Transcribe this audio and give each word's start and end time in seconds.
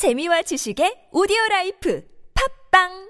재미와 0.00 0.40
지식의 0.48 1.12
오디오 1.12 1.36
라이프. 1.50 2.00
팝빵 2.32 3.09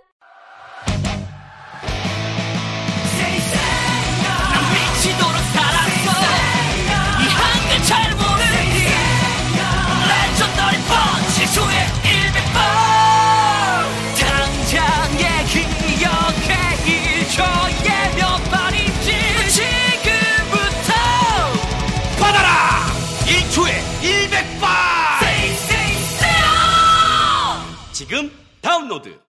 다운로드 28.91 29.21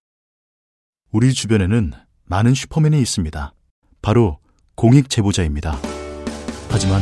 우리 1.12 1.32
주변에는 1.32 1.92
많은 2.24 2.52
슈퍼맨이 2.52 3.00
있습니다. 3.00 3.54
바로 4.02 4.40
공익 4.74 5.08
제보자입니다. 5.08 5.78
하지만 6.68 7.00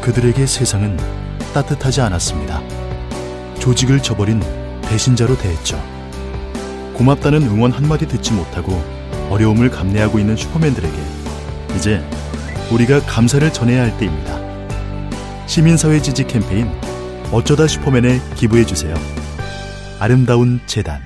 그들에게 0.00 0.46
세상은 0.46 0.96
따뜻하지 1.52 2.00
않았습니다. 2.00 2.62
조직을 3.58 4.02
저버린 4.02 4.40
배신자로 4.88 5.36
대했죠. 5.36 5.76
고맙다는 6.94 7.42
응원 7.42 7.72
한마디 7.72 8.08
듣지 8.08 8.32
못하고 8.32 8.72
어려움을 9.28 9.68
감내하고 9.68 10.18
있는 10.18 10.34
슈퍼맨들에게 10.34 10.96
이제 11.76 12.02
우리가 12.72 13.00
감사를 13.02 13.52
전해야 13.52 13.82
할 13.82 13.98
때입니다. 13.98 15.46
시민사회 15.46 16.00
지지 16.00 16.26
캠페인 16.26 16.68
어쩌다 17.32 17.66
슈퍼맨에 17.66 18.20
기부해주세요. 18.34 18.94
아름다운 20.00 20.60
재단 20.64 21.05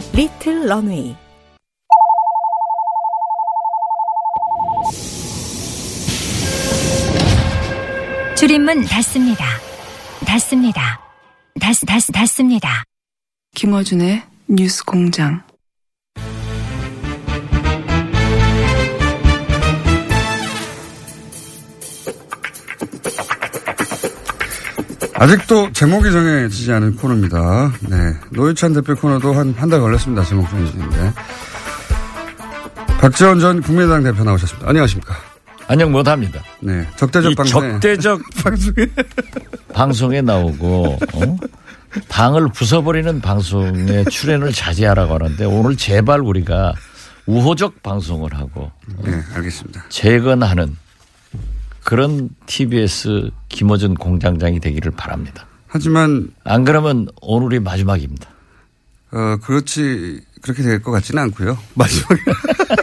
리틀 0.13 0.67
런웨이. 0.67 1.15
줄임문 8.37 8.83
닫습니다. 8.87 9.45
닫습니다. 10.27 10.99
닫, 11.61 11.73
닫, 11.87 12.01
닫습니다. 12.11 12.83
김어준의 13.55 14.23
뉴스 14.47 14.83
공장. 14.83 15.43
아직도 25.21 25.71
제목이 25.71 26.11
정해지지 26.11 26.71
않은 26.71 26.95
코너입니다. 26.95 27.71
네. 27.87 28.15
노회찬 28.31 28.73
대표 28.73 28.95
코너도 28.95 29.33
한, 29.33 29.53
한 29.55 29.69
달 29.69 29.79
걸렸습니다. 29.79 30.23
제목 30.23 30.49
정해지는데. 30.49 31.13
박지원 32.99 33.39
전 33.39 33.61
국민의당 33.61 34.01
대표 34.01 34.23
나오셨습니다. 34.23 34.67
안녕하십니까. 34.67 35.15
안녕 35.67 35.91
못합니다. 35.91 36.41
네. 36.59 36.87
적대적 36.95 37.33
이 37.33 37.35
방송에. 37.35 37.69
적대적 37.73 38.19
방송에. 38.43 38.87
방송에 39.71 40.21
나오고 40.23 40.97
어? 41.13 41.37
당을 42.07 42.47
부숴버리는 42.49 43.21
방송에 43.21 44.03
출연을 44.05 44.51
자제하라고 44.53 45.13
하는데 45.13 45.45
오늘 45.45 45.77
제발 45.77 46.21
우리가 46.21 46.73
우호적 47.27 47.83
방송을 47.83 48.33
하고 48.33 48.71
네, 49.03 49.21
알겠습니다. 49.35 49.85
재건하는 49.89 50.75
그런 51.83 52.29
TBS 52.45 53.31
김어준 53.49 53.95
공장장이 53.95 54.59
되기를 54.59 54.91
바랍니다. 54.91 55.47
하지만, 55.67 56.29
안 56.43 56.63
그러면 56.63 57.07
오늘이 57.21 57.59
마지막입니다. 57.59 58.29
어, 59.11 59.37
그렇지, 59.41 60.21
그렇게 60.41 60.63
될 60.63 60.81
것 60.81 60.91
같지는 60.91 61.21
않고요. 61.23 61.57
마지막에. 61.75 62.21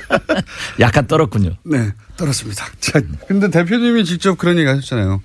약간 0.80 1.06
떨었군요. 1.06 1.54
네, 1.64 1.92
떨었습니다. 2.16 2.66
자, 2.80 3.00
근데 3.26 3.50
대표님이 3.50 4.04
직접 4.04 4.36
그런 4.36 4.58
얘기 4.58 4.66
하셨잖아요. 4.68 5.22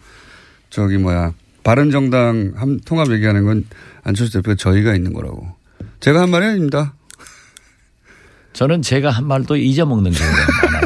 저기 0.70 0.98
뭐야, 0.98 1.34
바른 1.64 1.92
정당 1.92 2.54
함- 2.56 2.80
통합 2.82 3.12
얘기하는 3.12 3.44
건 3.46 3.66
안철수 4.04 4.34
대표가 4.34 4.56
저희가 4.56 4.96
있는 4.96 5.14
거라고. 5.14 5.56
제가 6.00 6.22
한 6.22 6.30
말이 6.32 6.46
아닙니다. 6.46 6.94
저는 8.54 8.82
제가 8.82 9.10
한 9.10 9.26
말도 9.26 9.56
잊어먹는 9.58 10.12
경우가 10.12 10.38
많아요. 10.64 10.84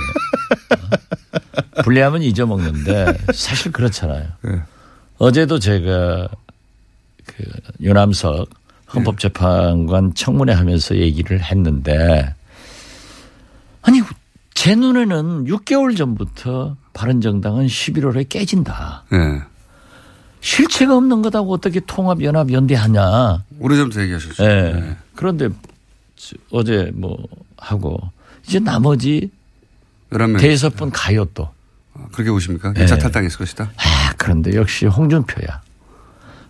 어? 1.87 1.89
불리하면 1.89 2.21
잊어먹는데 2.21 3.17
사실 3.33 3.71
그렇잖아요. 3.71 4.27
네. 4.41 4.61
어제도 5.17 5.57
제가 5.57 6.27
그 7.25 7.43
유남석 7.79 8.49
헌법재판관 8.93 10.13
청문회 10.13 10.53
하면서 10.53 10.95
얘기를 10.95 11.41
했는데 11.41 12.33
아니 13.81 14.01
제 14.53 14.75
눈에는 14.75 15.45
6개월 15.45 15.95
전부터 15.97 16.75
바른정당은 16.93 17.67
11월에 17.67 18.27
깨진다. 18.27 19.03
네. 19.11 19.41
실체가 20.41 20.95
없는 20.97 21.21
거다고 21.21 21.53
어떻게 21.53 21.79
통합 21.81 22.21
연합 22.23 22.51
연대하냐. 22.51 23.43
오래전부터 23.59 24.01
얘기하셨죠. 24.03 24.43
예. 24.43 24.47
네. 24.73 24.97
그런데 25.15 25.49
저- 26.15 26.35
어제 26.51 26.91
뭐 26.93 27.17
하고 27.57 27.99
이제 28.45 28.59
나머지 28.59 29.29
11명. 30.11 30.39
대여섯 30.39 30.75
분 30.75 30.89
가요 30.91 31.25
또. 31.33 31.49
그렇게 32.11 32.31
보십니까? 32.31 32.73
1차 32.73 32.89
네. 32.89 32.97
탈당했을 32.97 33.37
것이다. 33.37 33.71
아, 33.77 34.13
그런데 34.17 34.55
역시 34.55 34.85
홍준표야. 34.85 35.61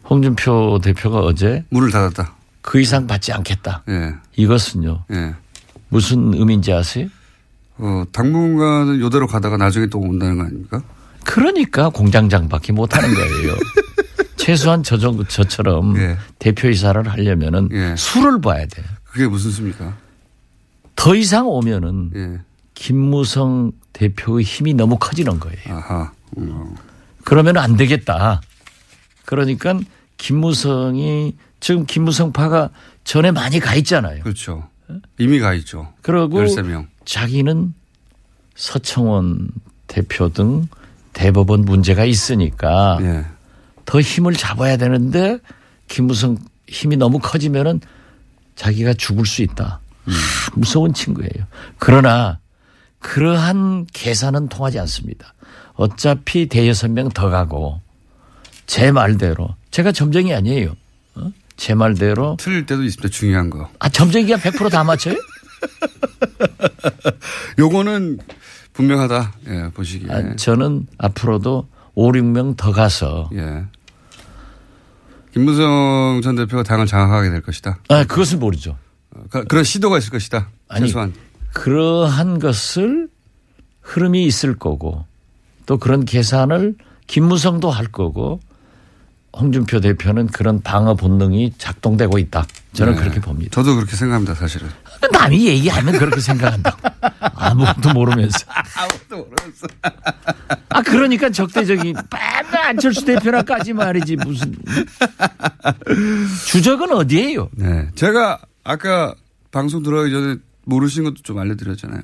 홍준표 0.10 0.80
대표가 0.84 1.20
어제 1.20 1.64
문을 1.70 1.92
닫았다. 1.92 2.34
그 2.62 2.80
이상 2.80 3.08
받지 3.08 3.32
않겠다. 3.32 3.84
예. 3.90 4.14
이것은요. 4.36 5.06
예. 5.12 5.36
무슨 5.90 6.34
의미인지 6.34 6.72
아세요? 6.74 7.08
어, 7.78 8.04
당분간은 8.12 9.00
요대로 9.00 9.28
가다가 9.28 9.58
나중에 9.58 9.88
또 9.88 10.00
온다는 10.00 10.38
거 10.38 10.44
아닙니까? 10.44 10.82
그러니까 11.24 11.90
공장장밖에 11.90 12.74
못 12.74 12.96
하는 12.96 13.14
거예요. 13.14 13.56
최소한 14.38 14.82
저 14.84 14.98
정도 14.98 15.24
저처럼 15.26 15.98
예. 15.98 16.18
대표이사를 16.40 17.08
하려면은 17.08 17.70
예. 17.74 17.96
수를 17.98 18.40
봐야 18.40 18.66
돼. 18.66 18.84
그게 19.04 19.28
무슨 19.28 19.52
수입니까? 19.52 19.94
더 20.96 21.16
이상 21.16 21.48
오면은 21.48 22.12
예. 22.16 22.40
김무성 22.78 23.72
대표의 23.92 24.46
힘이 24.46 24.76
너무 24.76 24.98
커지는 25.00 25.40
거예요. 25.40 25.58
아하. 25.68 26.12
음. 26.38 26.76
그러면 27.24 27.58
안 27.58 27.76
되겠다. 27.76 28.40
그러니까 29.26 29.80
김무성이 30.18 31.36
지금 31.60 31.88
김무성 31.88 32.32
파가 32.32 32.70
전에 33.04 33.32
많이 33.32 33.60
가 33.60 33.74
있잖아요. 33.76 34.22
그렇죠. 34.22 34.70
이미 35.18 35.40
가 35.40 35.56
있죠. 35.56 35.92
그러고 36.04 36.40
13명. 36.40 36.86
자기는 37.04 37.74
서청원 38.56 39.50
대표 39.88 40.30
등 40.30 40.68
대법원 41.14 41.62
문제가 41.62 42.06
있으니까 42.06 43.00
예. 43.02 43.26
더 43.86 44.00
힘을 44.00 44.34
잡아야 44.34 44.78
되는데 44.78 45.40
김무성 45.88 46.38
힘이 46.68 46.96
너무 46.96 47.18
커지면은 47.18 47.82
자기가 48.56 48.94
죽을 48.94 49.26
수 49.26 49.42
있다. 49.42 49.80
아, 50.06 50.12
무서운 50.54 50.94
친구예요. 50.94 51.48
그러나 51.80 52.40
그러한 53.00 53.86
계산은 53.94 54.50
통하지 54.50 54.80
않습니다. 54.80 55.34
어차피 55.76 56.48
대여섯 56.48 56.92
명 56.92 57.10
더 57.10 57.30
가고 57.30 57.82
제 58.66 58.92
말대로 58.92 59.56
제가 59.72 59.92
점쟁이 59.92 60.34
아니에요. 60.34 60.76
어? 61.16 61.32
제 61.56 61.74
말대로 61.76 62.38
틀릴 62.40 62.66
때도 62.66 62.84
있습니다. 62.84 63.10
중요한 63.10 63.50
거. 63.50 63.70
아 63.80 63.90
점쟁이가 63.90 64.38
100%다 64.38 64.84
맞춰요? 64.84 65.16
요거는 67.60 68.20
분명하다. 68.74 69.34
예, 69.48 69.70
보시기에. 69.74 70.12
아, 70.12 70.36
저는 70.36 70.88
앞으로도 70.98 71.68
5, 71.96 72.12
6명 72.12 72.58
더 72.58 72.72
가서 72.72 73.30
예. 73.34 73.66
김무성 75.34 76.22
전 76.24 76.36
대표가 76.36 76.64
당을 76.64 76.86
장악하게 76.86 77.30
될 77.30 77.42
것이다. 77.42 77.80
아, 77.90 78.04
그것을 78.04 78.38
모르죠. 78.38 78.78
어, 79.12 79.24
그- 79.30 79.46
그런 79.46 79.64
시도가 79.64 79.98
있을 79.98 80.12
것이다. 80.12 80.50
아니, 80.68 80.88
최소한. 80.88 81.14
그러한 81.54 82.40
것을 82.40 83.10
흐름이 83.82 84.26
있을 84.26 84.56
거고 84.56 85.06
또 85.66 85.78
그런 85.78 86.06
계산을 86.06 86.76
김무성도 87.08 87.70
할 87.70 87.88
거고 87.88 88.40
홍준표 89.36 89.80
대표는 89.82 90.28
그런 90.28 90.62
방어 90.62 90.96
본능이 90.96 91.54
작동되고 91.58 92.18
있다. 92.18 92.46
저는 92.74 92.96
네. 92.96 93.00
그렇게 93.00 93.20
봅니다. 93.22 93.52
저도 93.52 93.76
그렇게 93.76 93.96
생각합니다, 93.96 94.34
사실은. 94.34 94.68
남이 95.12 95.48
얘기하면 95.48 95.98
그렇게 95.98 96.20
생각한다. 96.20 96.76
아무것도 97.36 97.94
모르면서. 97.94 98.40
아무것도 98.76 99.18
모르겠어. 99.18 99.68
아 100.70 100.82
그러니까 100.82 101.30
적대적인 101.30 101.94
맨날 101.94 102.68
안철수 102.70 103.06
대표나까지 103.06 103.74
말이지 103.74 104.16
무슨 104.18 104.56
주적은 106.48 106.92
어디예요? 106.94 107.50
네. 107.54 107.90
제가 107.96 108.40
아까 108.64 109.14
방송 109.52 109.84
들어가기 109.84 110.12
전에 110.12 110.36
모르신 110.68 111.04
것도 111.06 111.16
좀 111.24 111.40
알려드렸잖아요. 111.40 112.02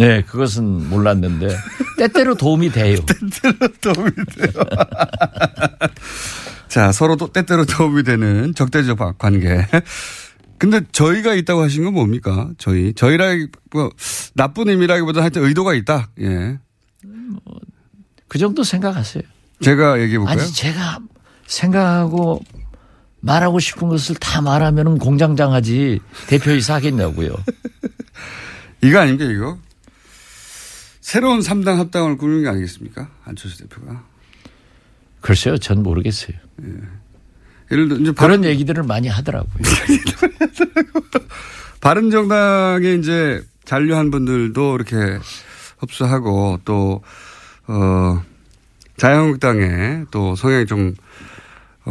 예. 0.00 0.06
네, 0.06 0.22
그것은 0.22 0.90
몰랐는데 0.90 1.56
때때로 1.96 2.34
도움이 2.34 2.70
돼요. 2.70 2.98
도움이 3.80 4.10
돼요. 4.10 4.52
자, 6.68 6.92
서로 6.92 7.16
또 7.16 7.32
때때로 7.32 7.64
도움이 7.64 8.02
되는 8.02 8.54
적대적 8.54 8.98
관계. 9.18 9.66
근데 10.58 10.82
저희가 10.92 11.34
있다고 11.34 11.62
하신 11.62 11.84
건 11.84 11.94
뭡니까? 11.94 12.50
저희. 12.58 12.92
저희라기, 12.94 13.48
뭐, 13.70 13.90
나쁜 14.34 14.68
의미라기보다 14.68 15.22
하여튼 15.22 15.44
의도가 15.44 15.74
있다. 15.74 16.10
예. 16.20 16.58
그 18.28 18.38
정도 18.38 18.64
생각하세요. 18.64 19.22
제가 19.62 20.00
얘기해 20.00 20.18
볼까요? 20.18 20.38
아니 20.38 20.52
제가 20.52 20.98
생각하고 21.46 22.42
말하고 23.26 23.58
싶은 23.58 23.88
것을 23.88 24.14
다 24.14 24.40
말하면 24.40 24.98
공장장하지 24.98 26.00
대표이사 26.28 26.74
하겠냐고요. 26.74 27.34
이거 28.82 29.00
아닙니까, 29.00 29.30
이거? 29.30 29.58
새로운 31.00 31.40
3당 31.40 31.76
합당을 31.76 32.18
꾸리는 32.18 32.44
게 32.44 32.48
아니겠습니까? 32.48 33.08
안철수 33.24 33.58
대표가. 33.58 34.04
글쎄요, 35.20 35.58
전 35.58 35.82
모르겠어요. 35.82 36.36
예를 37.72 37.88
들어, 37.88 38.00
이제 38.00 38.12
그런 38.12 38.44
얘기들을 38.44 38.84
많이 38.84 39.08
하더라고요. 39.08 39.54
바른 41.80 42.10
정당에 42.10 42.94
이제 42.94 43.42
잔류한 43.64 44.12
분들도 44.12 44.76
이렇게 44.76 45.18
흡수하고 45.78 46.60
또, 46.64 47.02
어, 47.66 48.22
자유한국당에 48.96 50.04
또 50.12 50.36
성향이 50.36 50.66
좀 50.66 50.88
어, 50.88 51.05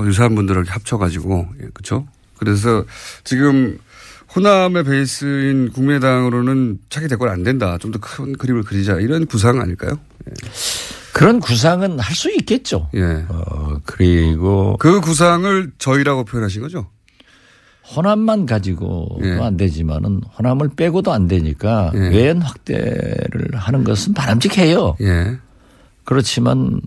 유사한 0.03 0.35
분들을 0.35 0.65
합쳐가지고, 0.67 1.47
예, 1.63 1.67
그쵸? 1.73 2.05
그래서 2.37 2.83
지금 3.23 3.77
호남의 4.35 4.83
베이스인 4.83 5.69
국민의당으로는 5.71 6.79
차기 6.89 7.07
대권 7.07 7.29
안 7.29 7.43
된다. 7.43 7.77
좀 7.77 7.91
더 7.91 7.99
큰 7.99 8.33
그림을 8.33 8.63
그리자. 8.63 8.99
이런 8.99 9.25
구상 9.25 9.61
아닐까요? 9.61 9.97
그런 11.13 11.39
구상은 11.39 11.97
할 11.99 12.13
수 12.15 12.29
있겠죠. 12.31 12.89
예. 12.95 13.25
어, 13.29 13.77
그리고 13.85 14.75
그 14.79 14.99
구상을 14.99 15.71
저희라고 15.77 16.25
표현하신 16.25 16.61
거죠? 16.63 16.87
호남만 17.95 18.45
가지고도 18.47 19.19
예. 19.23 19.39
안 19.39 19.55
되지만은 19.57 20.21
호남을 20.37 20.71
빼고도 20.75 21.13
안 21.13 21.27
되니까 21.29 21.91
예. 21.93 21.99
외연 22.09 22.41
확대를 22.41 23.51
하는 23.53 23.83
것은 23.85 24.13
바람직해요. 24.13 24.97
예. 25.01 25.37
그렇지만 26.03 26.81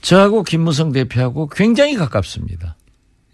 저하고 0.00 0.42
김무성 0.42 0.92
대표하고 0.92 1.48
굉장히 1.48 1.94
가깝습니다. 1.94 2.76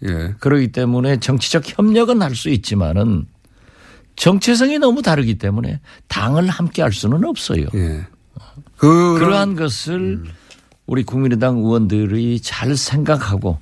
예. 0.03 0.35
그러기 0.39 0.71
때문에 0.71 1.19
정치적 1.19 1.77
협력은 1.77 2.21
할 2.21 2.35
수 2.35 2.49
있지만은 2.49 3.25
정체성이 4.15 4.79
너무 4.79 5.01
다르기 5.01 5.37
때문에 5.37 5.79
당을 6.07 6.49
함께 6.49 6.81
할 6.81 6.91
수는 6.91 7.23
없어요. 7.25 7.65
예. 7.75 8.05
그, 8.75 9.17
그러한 9.19 9.55
것을 9.55 10.23
우리 10.85 11.03
국민의당 11.03 11.57
의원들이 11.57 12.39
잘 12.41 12.75
생각하고 12.75 13.59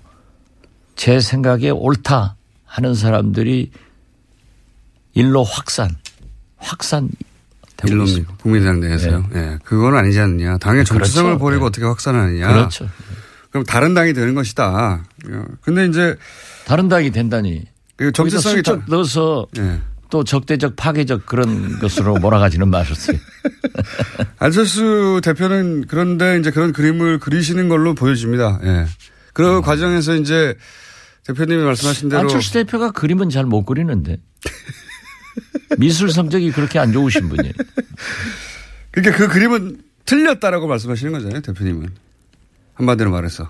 제 0.96 1.20
생각에 1.20 1.70
옳다 1.70 2.36
하는 2.66 2.94
사람들이 2.96 3.72
일로 5.14 5.44
확산, 5.44 5.96
확산 6.58 7.10
되고 7.78 7.94
일론 7.94 8.08
있습니다. 8.08 8.34
국민의당 8.42 8.80
내에서요. 8.80 9.26
예. 9.36 9.58
그건 9.64 9.96
아니지 9.96 10.20
않느냐. 10.20 10.58
당의 10.58 10.86
정체성을 10.86 11.32
그렇죠. 11.32 11.40
버리고 11.44 11.62
네. 11.64 11.68
어떻게 11.68 11.86
확산하느냐. 11.86 12.48
그렇죠. 12.48 12.90
그럼 13.52 13.66
다른 13.66 13.94
당이 13.94 14.14
되는 14.14 14.34
것이다. 14.36 15.04
예. 15.30 15.34
근데 15.62 15.86
이제 15.86 16.16
다른 16.66 16.88
당이 16.90 17.12
된다니. 17.12 17.66
그 17.98 18.12
정체성이 18.12 18.62
다- 18.64 18.78
넣어서 18.88 19.46
예. 19.58 19.82
또 20.10 20.24
적대적 20.24 20.76
파괴적 20.76 21.26
그런 21.26 21.80
것으로 21.80 22.16
몰아가지는 22.20 22.70
마셨어요. 22.70 23.18
안철수 24.40 25.22
대표는 25.24 25.86
그런데 25.88 26.38
이제 26.40 26.52
그런 26.52 26.74
그림을 26.74 27.20
그리시는 27.20 27.70
걸로 27.70 27.94
보여집니다. 27.94 28.60
예. 28.64 28.86
그 29.34 29.62
과정에서 29.62 30.16
이제 30.16 30.56
대표님이 31.26 31.64
말씀하신 31.64 32.10
대로 32.10 32.22
음. 32.22 32.26
안철수 32.26 32.54
대표가 32.54 32.92
그림은 32.92 33.30
잘 33.30 33.46
못 33.46 33.64
그리는데 33.66 34.18
미술 35.78 36.12
성적이 36.12 36.52
그렇게 36.52 36.80
안 36.80 36.92
좋으신 36.92 37.30
분이에요. 37.30 37.54
그러니까 38.92 39.18
그 39.18 39.28
그림은 39.28 39.82
틀렸다라고 40.06 40.68
말씀하시는 40.68 41.12
거잖아요, 41.12 41.42
대표님은. 41.42 41.90
한마디로 42.76 43.12
말해서. 43.12 43.50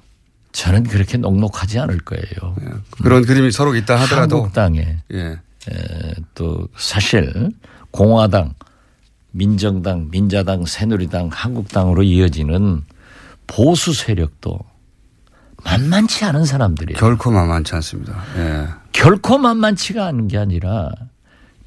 저는 0.51 0.83
그렇게 0.83 1.17
녹록하지 1.17 1.79
않을 1.79 1.99
거예요. 1.99 2.55
예. 2.61 2.67
그런 3.03 3.25
그림이 3.25 3.51
서로 3.51 3.75
있다 3.75 3.95
하더라도. 4.01 4.37
한국당에 4.37 4.97
예. 5.11 5.17
에, 5.17 6.13
또 6.33 6.67
사실 6.77 7.51
공화당, 7.91 8.53
민정당, 9.31 10.09
민자당, 10.11 10.65
새누리당, 10.65 11.29
한국당으로 11.31 12.03
이어지는 12.03 12.83
보수 13.47 13.93
세력도 13.93 14.57
만만치 15.63 16.23
않은 16.25 16.45
사람들이에요. 16.45 16.99
결코 16.99 17.31
만만치 17.31 17.75
않습니다. 17.75 18.23
예. 18.37 18.67
결코 18.93 19.37
만만치가 19.37 20.05
않은 20.05 20.29
게 20.29 20.37
아니라 20.37 20.89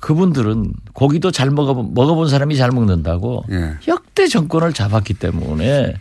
그분들은 0.00 0.72
고기도 0.92 1.30
잘 1.30 1.50
먹어 1.50 1.74
먹어본 1.74 2.28
사람이 2.28 2.56
잘 2.56 2.70
먹는다고 2.70 3.44
예. 3.50 3.76
역대 3.88 4.26
정권을 4.26 4.72
잡았기 4.72 5.14
때문에 5.14 5.94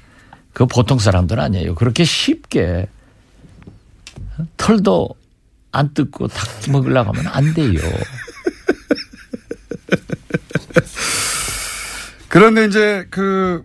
그 0.53 0.65
보통 0.65 0.99
사람들 0.99 1.39
아니에요. 1.39 1.75
그렇게 1.75 2.03
쉽게 2.03 2.87
털도 4.57 5.09
안 5.71 5.93
뜯고 5.93 6.27
닭 6.27 6.47
먹으려고 6.71 7.11
하면 7.13 7.27
안 7.27 7.53
돼요. 7.53 7.79
그런데 12.29 12.65
이제 12.65 13.05
그 13.09 13.63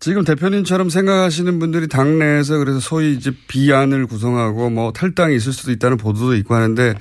지금 0.00 0.24
대표님처럼 0.24 0.88
생각하시는 0.90 1.58
분들이 1.58 1.88
당내에서 1.88 2.58
그래서 2.58 2.80
소위 2.80 3.14
이제 3.14 3.32
비안을 3.48 4.06
구성하고 4.06 4.70
뭐 4.70 4.92
탈당이 4.92 5.36
있을 5.36 5.52
수도 5.52 5.70
있다는 5.70 5.96
보도도 5.96 6.34
있고 6.36 6.54
하는데 6.54 6.94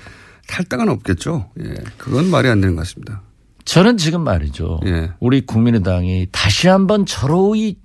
탈당은 0.47 0.89
없겠죠. 0.89 1.51
예. 1.59 1.73
그건 1.97 2.29
말이 2.29 2.49
안 2.49 2.61
되는 2.61 2.75
것 2.75 2.81
같습니다. 2.81 3.21
저는 3.65 3.97
지금 3.97 4.23
말이죠. 4.23 4.79
예. 4.85 5.11
우리 5.19 5.45
국민의당이 5.45 6.27
다시 6.31 6.67
한번 6.67 7.05
절호의 7.05 7.77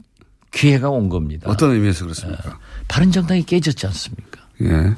기회가 0.51 0.89
온 0.89 1.09
겁니다. 1.09 1.51
어떤 1.51 1.73
의미에서 1.73 2.05
그렇습니까? 2.05 2.59
바른정당이 2.89 3.45
깨졌지 3.45 3.87
않습니까? 3.87 4.41
예. 4.63 4.95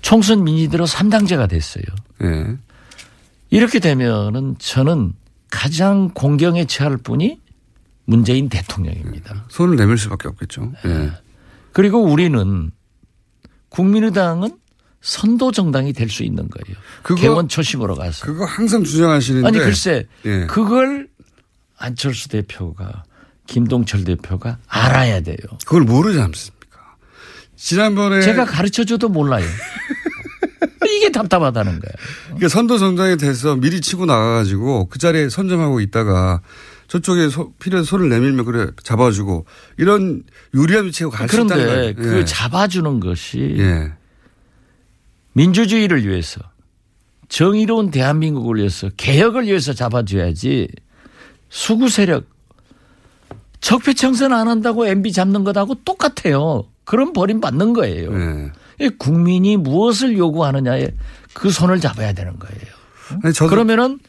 총선 0.00 0.44
민의대로 0.44 0.86
3당제가 0.86 1.48
됐어요. 1.48 1.84
예. 2.22 2.56
이렇게 3.50 3.78
되면은 3.78 4.56
저는 4.58 5.14
가장 5.50 6.10
공경에 6.14 6.66
처할 6.66 6.98
분이 6.98 7.40
문재인 8.04 8.48
대통령입니다. 8.48 9.46
손을 9.48 9.76
내밀 9.76 9.98
수밖에 9.98 10.28
없겠죠. 10.28 10.72
예. 10.86 11.10
그리고 11.72 12.02
우리는 12.02 12.70
국민의당은 13.70 14.56
선도 15.00 15.52
정당이 15.52 15.92
될 15.92 16.08
수 16.08 16.22
있는 16.24 16.48
거예요. 16.48 16.76
그거- 17.02 17.20
개원 17.20 17.48
초심으로 17.48 17.94
가서. 17.94 18.26
그거 18.26 18.44
항상 18.44 18.82
주장하시는데. 18.84 19.46
아니 19.46 19.58
글쎄 19.58 20.06
예. 20.24 20.46
그걸 20.46 21.08
안철수 21.78 22.28
대표가 22.28 23.04
김동철 23.46 24.04
대표가 24.04 24.58
알아야 24.66 25.20
돼요. 25.20 25.36
그걸 25.64 25.82
모르지 25.82 26.18
않습니까? 26.20 26.96
지난번에 27.56 28.20
제가 28.22 28.44
가르쳐 28.44 28.84
줘도 28.84 29.08
몰라요. 29.08 29.46
이게 30.90 31.10
답답하다는 31.12 31.70
거예요. 31.72 31.92
그러니까 32.26 32.48
선도 32.48 32.78
정당에 32.78 33.16
대해서 33.16 33.54
미리 33.56 33.80
치고 33.80 34.06
나가가지고 34.06 34.88
그 34.88 34.98
자리에 34.98 35.28
선점하고 35.28 35.80
있다가 35.80 36.40
저쪽에 36.88 37.28
소, 37.28 37.52
필요해서 37.58 37.86
손을 37.86 38.08
내밀면 38.08 38.44
그래 38.46 38.68
잡아주고 38.82 39.44
이런 39.76 40.22
유리한 40.54 40.86
위치에 40.86 41.06
갈수 41.08 41.36
있다는 41.42 41.64
그런데 41.64 41.92
거예요. 41.94 42.10
그 42.12 42.18
예. 42.20 42.24
잡아주는 42.24 43.00
것이 43.00 43.56
예. 43.58 43.92
민주주의를 45.38 46.04
위해서 46.04 46.40
정의로운 47.28 47.92
대한민국을 47.92 48.56
위해서 48.56 48.88
개혁을 48.96 49.46
위해서 49.46 49.72
잡아줘야지 49.72 50.68
수구 51.48 51.88
세력 51.88 52.26
적폐청산 53.60 54.32
안 54.32 54.48
한다고 54.48 54.86
MB 54.86 55.12
잡는 55.12 55.44
것하고 55.44 55.76
똑같아요. 55.84 56.64
그런 56.84 57.12
버림 57.12 57.40
받는 57.40 57.72
거예요. 57.72 58.12
예. 58.12 58.52
이 58.80 58.88
국민이 58.88 59.56
무엇을 59.56 60.16
요구하느냐에 60.18 60.88
그 61.34 61.50
손을 61.50 61.80
잡아야 61.80 62.12
되는 62.12 62.38
거예요. 62.38 63.48
그러면은 63.48 64.00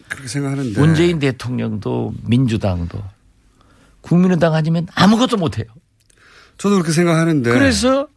문재인 0.75 1.19
대통령도 1.19 2.13
민주당도 2.25 3.01
국민의당 4.01 4.55
아니면 4.55 4.87
아무것도 4.95 5.37
못해요. 5.37 5.65
저도 6.57 6.75
그렇게 6.75 6.91
생각하는데. 6.91 7.51
그래서 7.51 8.07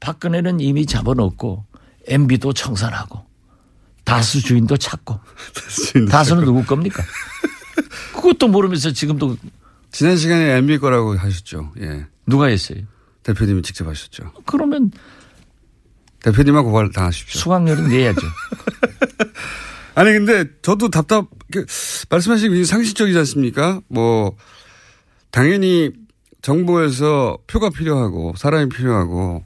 박근혜는 0.00 0.60
이미 0.60 0.86
잡아놓고 0.86 1.64
MB도 2.06 2.52
청산하고 2.52 3.24
다수 4.04 4.40
주인도 4.42 4.76
찾고 4.76 5.18
다수는 6.10 6.44
누구 6.44 6.64
겁니까? 6.64 7.02
그것도 8.14 8.48
모르면서 8.48 8.92
지금도 8.92 9.36
지난 9.90 10.16
시간에 10.16 10.56
MB 10.56 10.78
거라고 10.78 11.16
하셨죠. 11.16 11.72
예. 11.80 12.06
누가 12.26 12.46
했어요? 12.46 12.80
대표님이 13.22 13.62
직접 13.62 13.86
하셨죠. 13.86 14.32
그러면 14.44 14.90
대표님만 16.22 16.64
고발 16.64 16.90
당하십시오. 16.90 17.40
수강료는 17.40 17.88
내야죠. 17.88 18.20
아니 19.94 20.12
근데 20.12 20.44
저도 20.62 20.90
답답 20.90 21.26
그, 21.52 21.64
말씀하신 22.10 22.52
게 22.52 22.64
상식적이지 22.64 23.18
않습니까? 23.18 23.80
뭐 23.88 24.36
당연히 25.30 25.92
정부에서 26.42 27.38
표가 27.46 27.70
필요하고 27.70 28.34
사람이 28.36 28.68
필요하고 28.68 29.44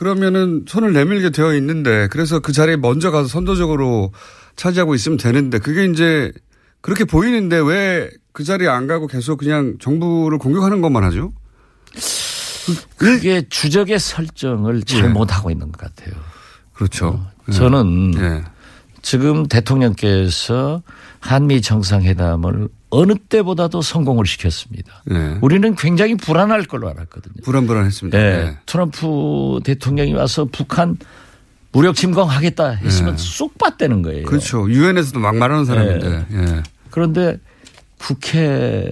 그러면은 0.00 0.64
손을 0.66 0.94
내밀게 0.94 1.28
되어 1.30 1.54
있는데 1.54 2.08
그래서 2.10 2.40
그 2.40 2.52
자리에 2.52 2.76
먼저 2.76 3.10
가서 3.10 3.28
선도적으로 3.28 4.12
차지하고 4.56 4.94
있으면 4.94 5.18
되는데 5.18 5.58
그게 5.58 5.84
이제 5.84 6.32
그렇게 6.80 7.04
보이는데 7.04 7.58
왜 7.58 8.10
그 8.32 8.44
자리에 8.44 8.68
안 8.68 8.86
가고 8.86 9.06
계속 9.06 9.38
그냥 9.38 9.76
정부를 9.80 10.38
공격하는 10.38 10.80
것만 10.80 11.02
하죠? 11.04 11.32
그게 12.96 13.42
주적의 13.48 13.98
설정을 13.98 14.76
예. 14.76 14.84
잘못하고 14.84 15.50
있는 15.50 15.72
것 15.72 15.80
같아요. 15.80 16.14
그렇죠. 16.72 17.26
예. 17.48 17.52
저는 17.52 18.14
예. 18.16 18.44
지금 19.02 19.46
대통령께서 19.46 20.82
한미 21.18 21.60
정상회담을 21.60 22.68
어느 22.90 23.14
때보다도 23.14 23.82
성공을 23.82 24.26
시켰습니다. 24.26 25.02
예. 25.10 25.38
우리는 25.40 25.74
굉장히 25.76 26.16
불안할 26.16 26.64
걸로 26.64 26.88
알았거든요. 26.88 27.34
불안불안했습니다. 27.44 28.18
예. 28.18 28.22
예. 28.24 28.58
트럼프 28.66 29.60
대통령이 29.64 30.12
와서 30.14 30.46
북한 30.50 30.96
무력 31.72 31.94
침공하겠다 31.94 32.70
했으면 32.70 33.14
예. 33.14 33.16
쏙 33.16 33.56
빠떼는 33.58 34.02
거예요. 34.02 34.26
그렇죠. 34.26 34.68
유엔에서도 34.68 35.20
막 35.20 35.36
말하는 35.36 35.64
사람인데. 35.64 36.26
예. 36.32 36.62
그런데 36.90 37.38
국회 37.98 38.90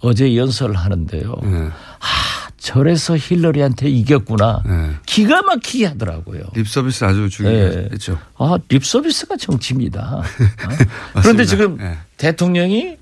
어제 0.00 0.34
연설을 0.34 0.74
하는데요. 0.74 1.34
예. 1.44 1.48
아, 1.48 2.48
저래서 2.56 3.14
힐러리한테 3.16 3.90
이겼구나. 3.90 4.62
예. 4.66 4.96
기가 5.04 5.42
막히게 5.42 5.84
하더라고요. 5.86 6.44
립 6.54 6.66
서비스 6.66 7.04
아주 7.04 7.24
예. 7.24 7.28
중요했죠. 7.28 8.18
아, 8.38 8.56
립 8.70 8.86
서비스가 8.86 9.36
정치입니다. 9.36 10.22
어? 11.14 11.20
그런데 11.20 11.44
지금 11.44 11.78
예. 11.80 11.98
대통령이 12.16 12.96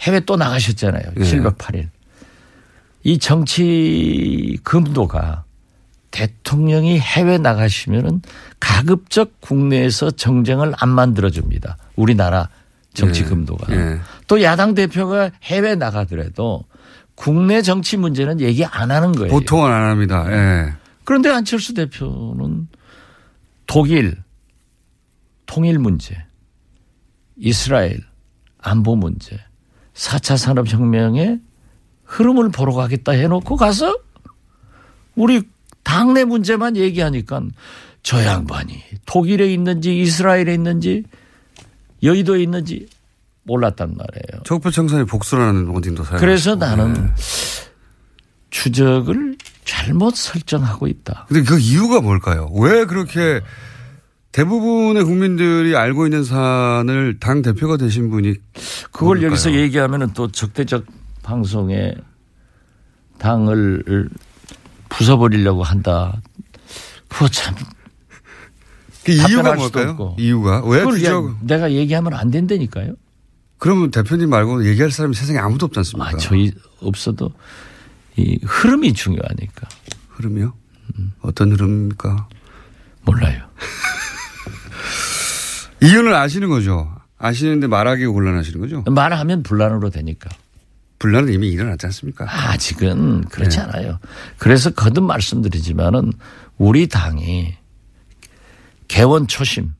해외 0.00 0.20
또 0.20 0.36
나가셨잖아요. 0.36 1.02
예. 1.16 1.20
7박 1.20 1.56
8일. 1.56 1.88
이 3.04 3.18
정치 3.18 4.58
금도가 4.62 5.44
대통령이 6.10 6.98
해외 6.98 7.38
나가시면은 7.38 8.22
가급적 8.60 9.40
국내에서 9.40 10.10
정쟁을 10.12 10.72
안 10.76 10.88
만들어줍니다. 10.88 11.76
우리나라 11.96 12.48
정치 12.94 13.22
예. 13.22 13.26
금도가. 13.26 13.74
예. 13.74 13.98
또 14.28 14.42
야당 14.42 14.74
대표가 14.74 15.30
해외 15.42 15.74
나가더라도 15.74 16.64
국내 17.14 17.62
정치 17.62 17.96
문제는 17.96 18.40
얘기 18.40 18.64
안 18.64 18.90
하는 18.90 19.12
거예요. 19.12 19.30
보통은 19.30 19.70
안 19.70 19.90
합니다. 19.90 20.26
예. 20.30 20.72
그런데 21.04 21.30
안철수 21.30 21.74
대표는 21.74 22.68
독일 23.66 24.16
통일 25.46 25.78
문제, 25.78 26.16
이스라엘 27.36 28.00
안보 28.58 28.96
문제, 28.96 29.38
4차 29.94 30.36
산업혁명의 30.36 31.40
흐름을 32.04 32.50
보러 32.50 32.74
가겠다 32.74 33.12
해놓고 33.12 33.56
가서 33.56 33.96
우리 35.14 35.42
당내 35.82 36.24
문제만 36.24 36.76
얘기하니까 36.76 37.42
저 38.02 38.24
양반이 38.24 38.82
독일에 39.06 39.52
있는지 39.52 39.98
이스라엘에 39.98 40.52
있는지 40.52 41.04
여의도에 42.02 42.42
있는지 42.42 42.88
몰랐단 43.44 43.96
말이에요. 43.96 44.42
적폐 44.44 44.70
청산이 44.70 45.04
복수라는 45.04 45.68
워딩도 45.68 46.04
사용. 46.04 46.20
그래서 46.20 46.54
나는 46.54 47.12
추적을 48.50 49.36
잘못 49.64 50.16
설정하고 50.16 50.86
있다. 50.86 51.26
근데 51.28 51.42
그 51.42 51.58
이유가 51.58 52.00
뭘까요? 52.00 52.50
왜 52.54 52.84
그렇게 52.84 53.40
대부분의 54.34 55.04
국민들이 55.04 55.76
알고 55.76 56.06
있는 56.06 56.24
사안을 56.24 57.20
당 57.20 57.40
대표가 57.40 57.76
되신 57.76 58.10
분이 58.10 58.34
그걸 58.90 59.18
뭘까요? 59.18 59.26
여기서 59.28 59.52
얘기하면은 59.54 60.12
또 60.12 60.26
적대적 60.26 60.84
방송에 61.22 61.94
당을 63.18 64.08
부숴버리려고 64.88 65.62
한다. 65.62 66.20
그거 67.06 67.28
참. 67.28 67.54
그 69.04 69.12
이유가 69.12 69.54
뭘까요? 69.54 70.16
이유가 70.18 70.64
왜? 70.66 70.80
야- 70.80 71.34
내가 71.42 71.70
얘기하면 71.70 72.14
안 72.14 72.32
된다니까요. 72.32 72.94
그러면 73.58 73.92
대표님 73.92 74.30
말고 74.30 74.66
얘기할 74.66 74.90
사람이 74.90 75.14
세상에 75.14 75.38
아무도 75.38 75.66
없지 75.66 75.78
않습니까? 75.78 76.08
아, 76.10 76.16
저희 76.16 76.50
없어도 76.80 77.30
이 78.16 78.40
흐름이 78.42 78.94
중요하니까. 78.94 79.68
흐름이요? 80.08 80.54
어떤 81.20 81.52
흐름입니까? 81.52 82.28
몰라요. 83.04 83.44
이유는 85.84 86.14
아시는 86.14 86.48
거죠. 86.48 86.90
아시는데 87.18 87.66
말하기 87.66 88.06
곤란하시는 88.06 88.60
거죠. 88.60 88.82
말하면 88.90 89.42
분란으로 89.42 89.90
되니까. 89.90 90.30
분란은 90.98 91.32
이미 91.32 91.48
일어났지 91.48 91.86
않습니까? 91.86 92.26
아직은 92.28 93.26
그렇지 93.26 93.58
네. 93.58 93.62
않아요. 93.64 93.98
그래서 94.38 94.70
거듭 94.70 95.04
말씀드리지만은 95.04 96.12
우리 96.56 96.88
당이 96.88 97.54
개원 98.88 99.26
초심 99.26 99.74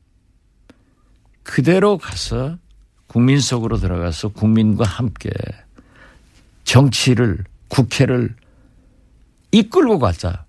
그대로 1.43 1.97
가서 1.97 2.57
국민 3.07 3.39
속으로 3.39 3.77
들어가서 3.77 4.29
국민과 4.29 4.83
함께 4.85 5.29
정치를 6.63 7.43
국회를 7.69 8.35
이끌고 9.51 9.99
가자. 9.99 10.44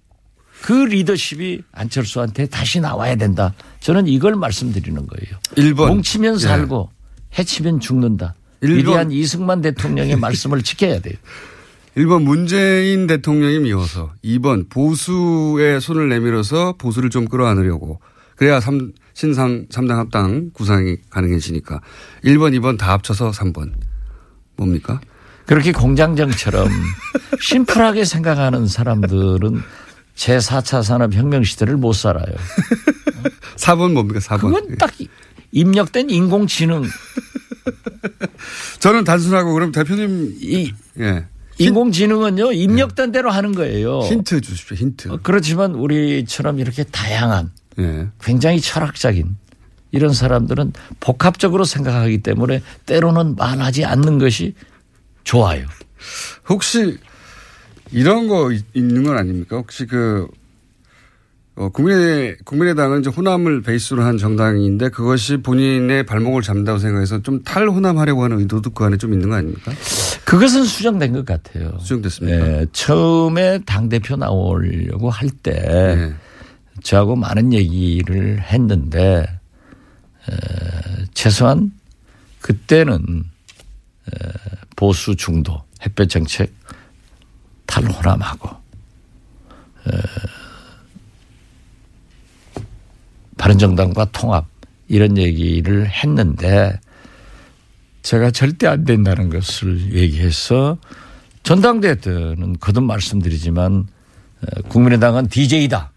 그 0.63 0.73
리더십이 0.73 1.63
안철수한테 1.73 2.47
다시 2.47 2.81
나와야 2.81 3.17
된다. 3.17 3.55
저는 3.81 4.07
이걸 4.07 4.35
말씀드리는 4.37 5.07
거예요. 5.07 5.39
일본. 5.57 5.89
뭉치면 5.91 6.35
예. 6.35 6.39
살고 6.39 6.91
해치면 7.39 7.81
죽는다. 7.81 8.35
위대한 8.61 9.13
이승만 9.13 9.61
대통령의 9.61 10.17
말씀을 10.17 10.63
지켜야 10.63 10.99
돼요. 11.01 11.15
1번 11.97 12.23
문재인 12.25 13.07
대통령이 13.07 13.61
미워서 13.61 14.13
2번 14.25 14.69
보수의 14.69 15.81
손을 15.81 16.09
내밀어서 16.09 16.75
보수를 16.77 17.09
좀 17.09 17.27
끌어안으려고 17.27 18.01
그래야 18.37 18.61
삼, 18.61 18.93
신삼, 19.15 19.67
삼당 19.71 19.99
합당 19.99 20.51
구상이 20.53 20.97
가능해지니까 21.09 21.81
1번, 22.25 22.59
2번 22.59 22.77
다 22.79 22.93
합쳐서 22.93 23.31
3번. 23.31 23.73
뭡니까? 24.57 25.01
그렇게 25.47 25.73
공장장처럼 25.73 26.69
심플하게 27.41 28.05
생각하는 28.05 28.67
사람들은 28.67 29.63
제4차 30.17 30.83
산업혁명 30.83 31.45
시대를 31.45 31.77
못 31.77 31.93
살아요. 31.93 32.35
4번 33.57 33.93
뭡니까? 33.93 34.19
4번. 34.21 34.41
그건 34.41 34.77
딱 34.79 34.93
입력된 35.53 36.11
인공지능, 36.11 36.85
저는 38.81 39.05
단순하고 39.05 39.53
그럼 39.55 39.73
대표님 39.73 40.37
이 40.41 40.73
예. 41.01 41.27
인공지능은요, 41.59 42.53
입력된 42.53 43.13
대로 43.13 43.31
하는 43.31 43.55
거예요. 43.55 44.01
힌트 44.01 44.41
주십시오. 44.43 44.77
힌트. 44.77 45.09
어, 45.09 45.19
그렇지만 45.23 45.75
우리처럼 45.75 46.59
이렇게 46.59 46.85
다양한 46.85 47.51
예. 47.79 48.09
굉장히 48.21 48.61
철학적인 48.61 49.37
이런 49.93 50.13
사람들은 50.13 50.73
복합적으로 51.01 51.65
생각하기 51.65 52.19
때문에 52.19 52.63
때로는 52.85 53.37
말하지 53.37 53.85
않는 53.85 54.19
것이 54.19 54.55
좋아요. 55.25 55.67
혹시 56.49 56.99
이런 57.93 58.28
거 58.28 58.52
있- 58.52 58.64
있는 58.75 59.05
건 59.05 59.16
아닙니까? 59.16 59.57
혹시 59.57 59.87
그, 59.87 60.26
어, 61.55 61.69
국민의, 61.71 62.37
국민의당은 62.45 63.00
이제 63.00 63.11
호남을 63.11 63.62
베이스로 63.62 64.02
한 64.02 64.19
정당인데 64.19 64.90
그것이 64.90 65.38
본인의 65.38 66.05
발목을 66.05 66.43
잡는다고 66.43 66.78
생각해서 66.78 67.23
좀 67.23 67.43
탈호남하려고 67.43 68.25
하는 68.25 68.40
의도도 68.40 68.71
그 68.71 68.85
안에 68.85 68.97
좀 68.99 69.12
있는 69.14 69.31
거 69.31 69.37
아닙니까? 69.37 69.73
그것은 70.25 70.64
수정된 70.64 71.12
것 71.12 71.25
같아요. 71.25 71.78
수정됐습니까? 71.81 72.61
예, 72.61 72.66
처음에 72.73 73.61
당대표 73.64 74.16
나오려고 74.16 75.09
할때 75.09 75.52
예. 75.66 76.14
저하고 76.83 77.16
많은 77.16 77.52
얘기를 77.55 78.43
했는데 78.43 79.25
에, 80.28 81.05
최소한 81.14 81.73
그때는 82.40 82.99
에, 84.09 84.28
보수 84.75 85.16
중도 85.16 85.62
햇볕 85.87 86.09
정책 86.11 86.52
탈호남하고 87.67 88.49
에, 89.87 89.91
바른정당과 93.37 94.07
통합 94.13 94.47
이런 94.89 95.19
얘기를 95.19 95.89
했는데 95.89 96.79
제가 98.03 98.31
절대 98.31 98.67
안 98.67 98.85
된다는 98.85 99.31
것을 99.31 99.93
얘기해서 99.93 100.79
전당대회 101.43 101.97
때는 101.97 102.59
거듭 102.59 102.85
말씀드리지만 102.85 103.87
어, 104.43 104.63
국민의당은 104.69 105.29
DJ다 105.29 105.93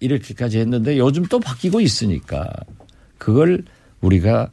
이렇게까지 0.00 0.58
했는데 0.58 0.98
요즘 0.98 1.24
또 1.26 1.40
바뀌고 1.40 1.80
있으니까 1.80 2.48
그걸 3.18 3.64
우리가 4.00 4.50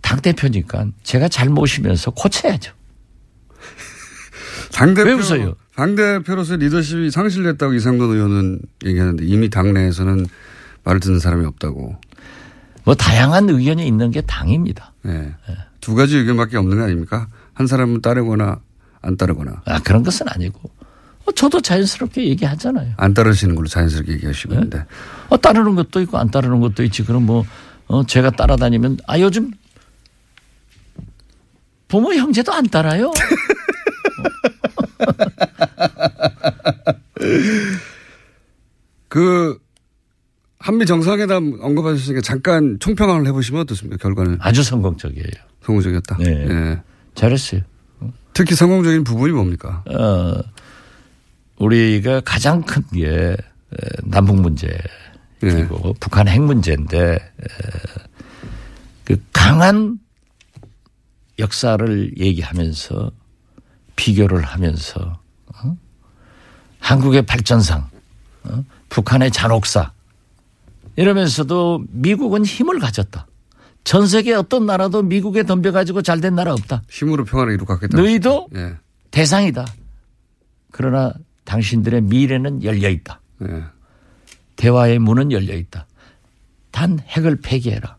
당 0.00 0.20
대표니까 0.20 0.86
제가 1.02 1.28
잘 1.28 1.48
모시면서 1.48 2.10
고쳐야죠. 2.12 2.72
당대표, 4.72 5.08
왜 5.08 5.14
웃어요? 5.14 5.54
당대표로서 5.74 6.56
리더십이 6.56 7.10
상실됐다고 7.10 7.74
이상돈 7.74 8.14
의원은 8.14 8.60
얘기하는데 8.84 9.24
이미 9.24 9.48
당내에서는 9.48 10.26
말을 10.84 11.00
듣는 11.00 11.18
사람이 11.18 11.44
없다고. 11.46 11.96
뭐 12.84 12.94
다양한 12.94 13.50
의견이 13.50 13.86
있는 13.86 14.10
게 14.10 14.20
당입니다. 14.22 14.92
네. 15.02 15.34
두 15.80 15.94
가지 15.94 16.16
의견밖에 16.16 16.56
없는 16.56 16.78
거 16.78 16.84
아닙니까? 16.84 17.28
한 17.54 17.66
사람은 17.66 18.00
따르거나 18.02 18.60
안 19.02 19.16
따르거나. 19.16 19.62
아 19.66 19.78
그런 19.80 20.02
것은 20.02 20.26
아니고 20.28 20.70
어, 21.26 21.32
저도 21.32 21.60
자연스럽게 21.60 22.26
얘기하잖아요. 22.28 22.94
안 22.96 23.14
따르시는 23.14 23.54
걸로 23.54 23.68
자연스럽게 23.68 24.12
얘기하시고 24.14 24.54
있는데. 24.54 24.84
어, 25.28 25.36
따르는 25.36 25.74
것도 25.74 26.00
있고 26.02 26.18
안 26.18 26.30
따르는 26.30 26.60
것도 26.60 26.82
있지. 26.84 27.04
그럼 27.04 27.26
뭐 27.26 27.44
어, 27.86 28.04
제가 28.04 28.30
따라다니면 28.30 28.98
아 29.06 29.20
요즘 29.20 29.50
부모 31.88 32.12
형제도 32.14 32.52
안 32.52 32.64
따라요. 32.68 33.12
그 39.08 39.58
한미 40.58 40.86
정상회담 40.86 41.58
언급하셨으니까 41.60 42.20
잠깐 42.20 42.78
총평을 42.80 43.26
해보시면 43.26 43.62
어떻습니까? 43.62 43.96
결과는 43.96 44.38
아주 44.40 44.62
성공적이에요. 44.62 45.26
성공적이었다. 45.62 46.16
네. 46.18 46.46
예. 46.48 46.80
잘했어요. 47.14 47.62
특히 48.34 48.54
성공적인 48.54 49.04
부분이 49.04 49.32
뭡니까? 49.32 49.82
어, 49.88 50.34
우리가 51.58 52.20
가장 52.20 52.62
큰 52.62 52.82
게 52.92 53.36
남북 54.04 54.40
문제 54.40 54.66
예. 54.68 54.78
그리고 55.40 55.94
북한 56.00 56.26
핵 56.28 56.42
문제인데 56.42 57.14
에, 57.14 57.18
그 59.04 59.16
강한 59.32 59.98
역사를 61.38 62.18
얘기하면서 62.18 63.10
비교를 63.98 64.42
하면서 64.42 65.18
어? 65.54 65.76
한국의 66.78 67.22
발전상 67.22 67.90
어? 68.44 68.64
북한의 68.88 69.32
잔혹사 69.32 69.92
이러면서도 70.96 71.84
미국은 71.90 72.44
힘을 72.44 72.78
가졌다. 72.78 73.26
전 73.84 74.06
세계 74.06 74.34
어떤 74.34 74.66
나라도 74.66 75.02
미국에 75.02 75.44
덤벼가지고 75.44 76.02
잘된 76.02 76.34
나라 76.34 76.52
없다. 76.52 76.82
힘으로 76.88 77.24
평화를 77.24 77.54
이루겠다. 77.54 77.96
너희도 77.96 78.48
예. 78.54 78.76
대상이다. 79.10 79.66
그러나 80.70 81.12
당신들의 81.44 82.02
미래는 82.02 82.62
열려 82.62 82.88
있다. 82.88 83.20
예. 83.48 83.64
대화의 84.56 84.98
문은 84.98 85.32
열려 85.32 85.54
있다. 85.54 85.86
단 86.70 86.98
핵을 87.00 87.36
폐기해라. 87.40 87.96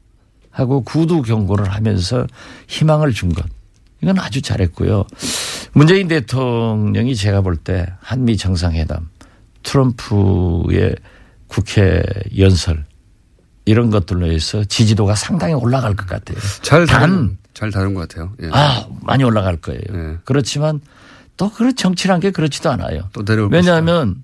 하고 0.51 0.81
구두 0.81 1.21
경고를 1.21 1.69
하면서 1.69 2.27
희망을 2.67 3.13
준 3.13 3.33
것. 3.33 3.45
이건 4.01 4.19
아주 4.19 4.41
잘했고요. 4.41 5.05
문재인 5.73 6.07
대통령이 6.07 7.15
제가 7.15 7.41
볼 7.41 7.57
때 7.57 7.85
한미 8.01 8.37
정상회담, 8.37 9.09
트럼프의 9.63 10.95
국회 11.47 12.03
연설 12.37 12.85
이런 13.65 13.89
것들로 13.89 14.31
해서 14.31 14.63
지지도가 14.63 15.15
상당히 15.15 15.53
올라갈 15.53 15.95
것 15.95 16.07
같아요. 16.07 16.37
잘 16.61 16.85
단, 16.85 16.99
다룬, 17.01 17.37
잘 17.53 17.71
다룬 17.71 17.93
것 17.93 18.07
같아요. 18.07 18.33
예. 18.41 18.49
아, 18.51 18.87
많이 19.01 19.23
올라갈 19.23 19.57
거예요. 19.57 19.81
네. 19.91 20.17
그렇지만 20.25 20.81
또 21.37 21.51
그런 21.51 21.75
정치란 21.75 22.19
게 22.19 22.31
그렇지도 22.31 22.69
않아요. 22.71 23.09
또 23.13 23.23
내려올 23.23 23.49
왜냐하면 23.51 24.23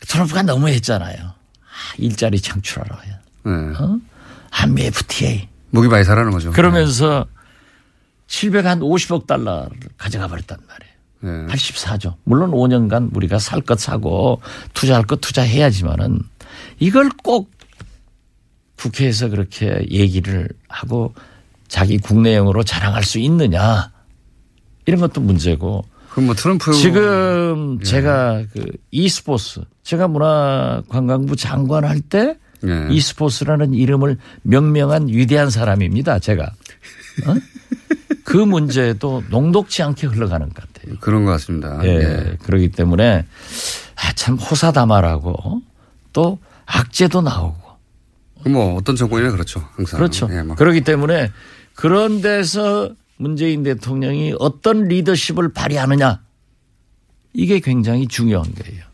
트럼프가 0.00 0.42
너무 0.42 0.68
했잖아요. 0.68 1.16
아, 1.18 1.94
일자리 1.98 2.40
창출하라. 2.40 2.98
예. 3.06 3.50
어? 3.50 3.98
한미 4.50 4.82
FTA. 4.86 5.48
목이 5.70 5.88
많이 5.88 6.04
자라는 6.04 6.32
거죠. 6.32 6.52
그러면서 6.52 7.26
750억 8.30 9.26
달러를 9.26 9.70
가져가 9.98 10.28
버렸단 10.28 10.58
말이에요. 10.66 10.90
예. 11.22 11.52
84조. 11.52 12.14
물론 12.24 12.52
5년간 12.52 13.14
우리가 13.14 13.38
살 13.38 13.60
것 13.60 13.78
사고 13.78 14.40
투자할 14.72 15.04
것 15.04 15.20
투자해야지만은 15.20 16.20
이걸 16.78 17.10
꼭 17.22 17.50
국회에서 18.76 19.28
그렇게 19.28 19.84
얘기를 19.90 20.48
하고 20.68 21.12
자기 21.68 21.98
국내용으로 21.98 22.62
자랑할 22.62 23.02
수 23.04 23.18
있느냐. 23.18 23.92
이런 24.86 25.00
것도 25.00 25.20
문제고 25.20 25.84
그럼 26.10 26.26
뭐 26.26 26.34
트럼프 26.34 26.72
지금 26.72 27.80
제가 27.82 28.42
그 28.52 28.64
e스포츠 28.90 29.60
제가 29.82 30.08
문화관광부 30.08 31.36
장관 31.36 31.84
할때 31.84 32.36
예. 32.66 32.88
e스포츠라는 32.94 33.74
이름을 33.74 34.16
명명한 34.42 35.08
위대한 35.08 35.50
사람입니다. 35.50 36.18
제가 36.20 36.44
어? 37.26 37.34
그 38.30 38.36
문제도 38.36 39.24
녹록지 39.28 39.82
않게 39.82 40.06
흘러가는 40.06 40.48
것 40.48 40.54
같아요. 40.54 40.96
그런 41.00 41.24
것 41.24 41.32
같습니다. 41.32 41.80
예, 41.82 41.88
예. 41.88 42.36
그렇기 42.44 42.68
때문에 42.70 43.26
아, 43.96 44.12
참 44.14 44.36
호사다마라고 44.36 45.62
또 46.12 46.38
악재도 46.64 47.22
나오고 47.22 47.60
뭐 48.46 48.76
어떤 48.76 48.94
정권이나 48.94 49.32
그렇죠. 49.32 49.68
항상. 49.74 49.98
그렇죠. 49.98 50.28
예, 50.30 50.42
뭐. 50.42 50.54
그렇기 50.54 50.82
때문에 50.82 51.32
그런 51.74 52.20
데서 52.20 52.94
문재인 53.16 53.64
대통령이 53.64 54.34
어떤 54.38 54.84
리더십을 54.84 55.52
발휘하느냐 55.52 56.20
이게 57.32 57.58
굉장히 57.58 58.06
중요한 58.06 58.54
거예요. 58.54 58.84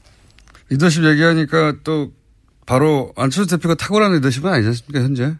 리더십 0.70 1.04
얘기하니까 1.04 1.76
또 1.84 2.10
바로 2.64 3.12
안철수 3.16 3.50
대표가 3.50 3.74
탁월한 3.74 4.14
리더십은 4.14 4.50
아니지 4.50 4.68
않습니까 4.68 5.04
현재? 5.04 5.36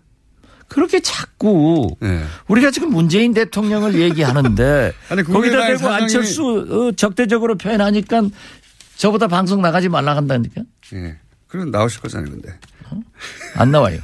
그렇게 0.69 1.01
자꾸 1.01 1.95
예. 2.03 2.23
우리가 2.49 2.71
지금 2.71 2.91
문재인 2.91 3.33
대통령을 3.35 3.95
얘기하는데 4.01 4.93
아니, 5.11 5.23
거기다 5.23 5.67
대고 5.69 5.79
사장이- 5.81 6.03
안철수 6.03 6.89
어, 6.89 6.93
적대적으로 6.97 7.57
표현하니까 7.57 8.23
저보다 8.97 9.29
방송 9.29 9.63
나가지 9.63 9.89
말라 9.89 10.17
한다니까 10.17 10.63
예. 10.95 11.17
그럼 11.49 11.71
나오실 11.71 12.01
거잖아요, 12.01 12.31
근데. 12.31 12.49
안 13.55 13.71
나와요. 13.71 13.99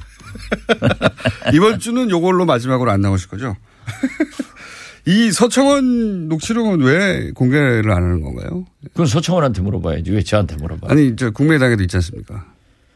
이번 1.53 1.79
주는 1.79 2.09
요걸로 2.11 2.45
마지막으로 2.47 2.91
안 2.91 3.01
나오실 3.01 3.29
거죠? 3.29 3.57
이 5.05 5.33
서청원 5.33 6.29
녹취록은 6.29 6.81
왜 6.83 7.33
공개를 7.33 7.91
안 7.91 8.05
하는 8.05 8.21
건가요? 8.21 8.65
그건 8.93 9.07
서청원한테 9.07 9.61
물어봐야지 9.63 10.13
왜 10.13 10.23
저한테 10.23 10.57
물어봐? 10.57 10.87
요 10.87 10.91
아니, 10.91 11.17
저 11.17 11.31
국민의당에도 11.31 11.83
있지 11.83 11.97
않습니까? 11.97 12.47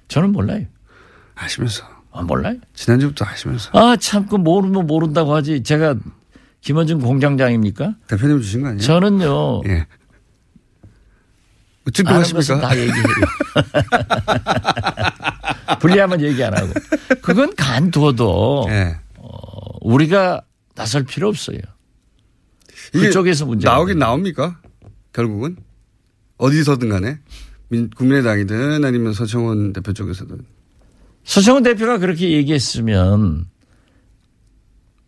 저는 0.08 0.30
몰라요. 0.32 0.64
아시면서. 1.34 1.84
아, 2.16 2.22
몰라요. 2.22 2.56
지난주부터 2.74 3.24
아시면서. 3.24 3.70
아 3.72 3.96
참 3.96 4.26
그 4.26 4.36
모르면 4.36 4.86
모른다고 4.86 5.34
하지. 5.34 5.62
제가 5.62 5.94
김원준 6.62 7.00
공장장입니까? 7.00 7.94
대표님 8.08 8.40
주신 8.40 8.62
거 8.62 8.68
아니에요? 8.68 8.82
저는요. 8.82 9.62
예. 9.68 9.86
어쨌든 11.86 12.12
아는 12.12 12.22
것은 12.22 12.36
하십니까? 12.56 12.68
다 12.68 12.76
얘기해요. 12.76 13.04
불리하면 15.80 16.20
얘기 16.22 16.42
안 16.42 16.56
하고. 16.56 16.72
그건 17.22 17.54
간두어도 17.54 18.66
예. 18.70 18.96
우리가 19.82 20.42
나설 20.74 21.04
필요 21.04 21.28
없어요. 21.28 21.58
그쪽에서 22.92 23.46
문제가 23.46 23.74
나오긴 23.74 23.98
나옵니까? 23.98 24.58
결국은? 25.12 25.56
어디서든 26.38 26.88
간에? 26.88 27.18
민- 27.68 27.90
국민의당이든 27.90 28.84
아니면 28.84 29.12
서청원 29.12 29.72
대표 29.72 29.92
쪽에서든. 29.92 30.40
서청원 31.26 31.64
대표가 31.64 31.98
그렇게 31.98 32.30
얘기했으면 32.30 33.46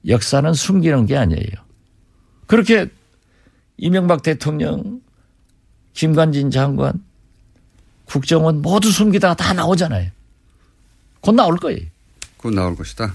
역사는 0.06 0.52
숨기는 0.52 1.06
게 1.06 1.16
아니에요. 1.16 1.50
그렇게 2.46 2.88
이명박 3.76 4.22
대통령, 4.22 5.00
김관진 5.94 6.50
장관, 6.50 6.92
국정원 8.04 8.62
모두 8.62 8.90
숨기다가 8.90 9.34
다 9.34 9.52
나오잖아요. 9.52 10.10
곧 11.20 11.32
나올 11.32 11.56
거예요. 11.56 11.80
그건 12.36 12.56
나올 12.56 12.74
것이다. 12.74 13.14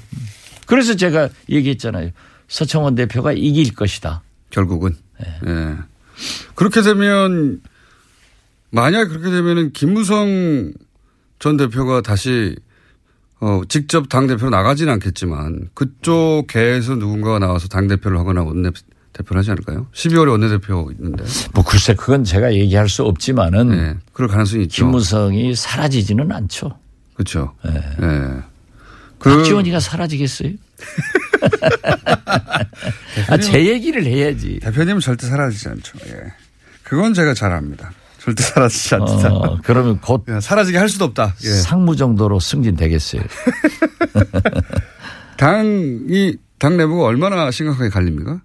그래서 0.65 0.95
제가 0.95 1.29
얘기했잖아요. 1.49 2.11
서청원 2.47 2.95
대표가 2.95 3.33
이길 3.33 3.75
것이다. 3.75 4.21
결국은. 4.49 4.95
네. 5.19 5.39
예. 5.47 5.77
그렇게 6.55 6.81
되면 6.81 7.61
만약 8.69 9.05
그렇게 9.05 9.29
되면은 9.29 9.73
김무성 9.73 10.73
전 11.39 11.57
대표가 11.57 12.01
다시 12.01 12.55
어 13.43 13.61
직접 13.67 14.07
당 14.07 14.25
대표로 14.25 14.49
나가지는 14.49 14.93
않겠지만 14.93 15.67
그쪽 15.73 16.45
계에서 16.47 16.95
누군가가 16.95 17.39
나와서 17.39 17.67
당 17.67 17.89
대표를 17.89 18.17
하거나 18.17 18.41
원내 18.41 18.69
대표를 19.11 19.39
하지 19.39 19.51
않을까요? 19.51 19.87
12월에 19.93 20.31
원내 20.31 20.47
대표 20.47 20.89
있는데. 20.93 21.25
뭐 21.53 21.65
글쎄 21.65 21.93
그건 21.93 22.23
제가 22.23 22.53
얘기할 22.53 22.87
수 22.87 23.03
없지만은 23.03 23.73
예. 23.73 23.97
그럴 24.13 24.29
가능성이 24.29 24.63
있죠. 24.63 24.85
김무성이 24.85 25.53
사라지지는 25.55 26.31
않죠. 26.31 26.77
그렇죠. 27.15 27.53
예. 27.67 27.75
예. 27.75 28.43
그 29.19 29.35
박지원이가 29.35 29.81
사라지겠어요? 29.81 30.51
아, 33.27 33.37
제 33.37 33.65
얘기를 33.65 34.05
해야지. 34.05 34.59
대표님은 34.61 35.01
절대 35.01 35.27
사라지지 35.27 35.67
않죠. 35.67 35.97
예. 36.07 36.31
그건 36.83 37.13
제가 37.13 37.33
잘 37.33 37.51
압니다. 37.51 37.91
절대 38.23 38.41
사라지지 38.41 38.95
않는다. 38.95 39.33
어, 39.33 39.59
그러면 39.63 39.99
곧 39.99 40.23
예, 40.29 40.39
사라지게 40.39 40.77
할 40.77 40.87
수도 40.87 41.03
없다. 41.03 41.35
예. 41.43 41.49
상무 41.49 41.97
정도로 41.97 42.39
승진되겠어요. 42.39 43.21
당이 45.35 46.37
당 46.57 46.77
내부가 46.77 47.03
얼마나 47.03 47.51
심각하게 47.51 47.89
갈립니까? 47.89 48.39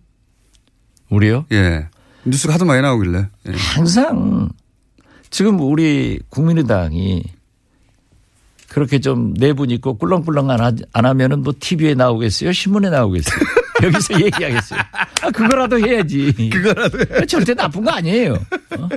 우리요? 1.10 1.46
예. 1.52 1.86
뉴스가 2.24 2.54
하도 2.54 2.64
많이 2.64 2.82
나오길래. 2.82 3.28
예. 3.46 3.52
항상 3.54 4.48
지금 5.30 5.60
우리 5.60 6.18
국민의당이 6.28 7.22
그렇게 8.68 8.98
좀 8.98 9.32
내분 9.34 9.70
있고 9.70 9.96
꿀렁꿀렁 9.96 10.50
안, 10.50 10.60
하, 10.60 10.72
안 10.92 11.06
하면은 11.06 11.44
뭐 11.44 11.54
TV에 11.58 11.94
나오겠어요? 11.94 12.50
신문에 12.50 12.90
나오겠어요? 12.90 13.38
여기서 13.82 14.20
얘기하겠어요? 14.20 14.80
아, 15.22 15.30
그거라도 15.30 15.78
해야지. 15.78 16.32
그거라도 16.52 17.26
절대 17.26 17.54
나쁜 17.54 17.84
거 17.84 17.90
아니에요. 17.90 18.34
어? 18.34 18.88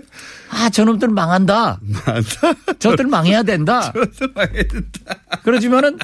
아, 0.50 0.70
저놈들 0.70 1.10
망한다. 1.10 1.80
망한다? 1.82 2.76
저들 2.80 3.08
망해야 3.08 3.44
된다. 3.44 3.92
저들 3.94 4.32
망해야 4.34 4.64
된다. 4.64 5.16
그러지만은 5.44 5.98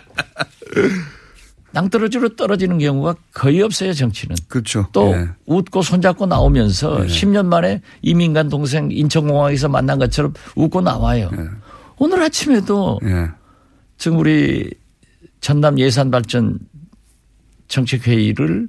낭떠러지로 1.71 2.35
떨어지는 2.35 2.79
경우가 2.79 3.15
거의 3.33 3.61
없어요, 3.61 3.93
정치는. 3.93 4.35
그렇죠. 4.47 4.87
또 4.93 5.11
예. 5.13 5.29
웃고 5.45 5.81
손잡고 5.81 6.25
나오면서 6.25 6.99
10년 7.01 7.45
만에 7.45 7.81
이민간 8.01 8.49
동생 8.49 8.89
인천공항에서 8.91 9.67
만난 9.69 9.99
것처럼 9.99 10.33
웃고 10.55 10.81
나와요. 10.81 11.29
오늘 11.97 12.23
아침에도 12.23 12.99
예. 13.03 13.29
지금 13.97 14.17
우리 14.17 14.71
전남 15.41 15.77
예산발전 15.77 16.59
정책회의를 17.67 18.67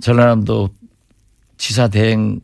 전라남도 0.00 0.70
지사 1.56 1.88
대행 1.88 2.40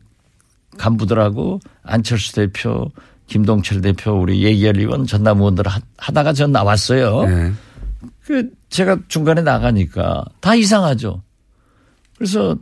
간부들하고 0.77 1.59
안철수 1.83 2.33
대표, 2.33 2.91
김동철 3.27 3.81
대표, 3.81 4.11
우리 4.11 4.43
예결 4.43 4.77
의원, 4.79 5.05
전남 5.07 5.37
의원들 5.39 5.67
하- 5.67 5.79
하다가 5.97 6.33
전 6.33 6.51
나왔어요. 6.51 7.23
예. 7.27 7.51
그 8.23 8.49
제가 8.69 8.97
중간에 9.07 9.41
나가니까 9.41 10.23
다 10.39 10.53
이상하죠. 10.55 11.23
그래서 12.17 12.55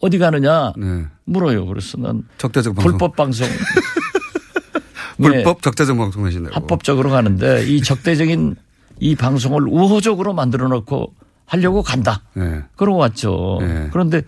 어디 0.00 0.18
가느냐 0.18 0.72
네. 0.76 1.06
물어요. 1.24 1.66
그래서 1.66 1.98
난 1.98 2.22
적대적 2.38 2.74
방송. 2.76 2.90
불법 2.92 3.16
방송 3.16 3.48
불법 5.18 5.62
적대적 5.62 5.96
방송 5.96 6.24
하신다고. 6.24 6.54
합법적으로 6.54 7.10
가는데 7.10 7.66
이 7.66 7.82
적대적인 7.82 8.54
이 9.00 9.14
방송을 9.14 9.66
우호적으로 9.68 10.34
만들어 10.34 10.68
놓고 10.68 11.14
하려고 11.46 11.82
간다. 11.82 12.22
예. 12.36 12.62
그러고 12.76 12.98
왔죠. 12.98 13.58
네. 13.60 13.88
그런데 13.92 14.22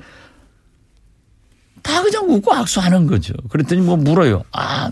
다 1.83 2.03
그냥 2.03 2.29
웃고 2.31 2.53
악수하는 2.53 3.07
거죠. 3.07 3.35
그랬더니 3.51 3.83
뭐 3.83 3.97
물어요. 3.97 4.45
아, 4.53 4.91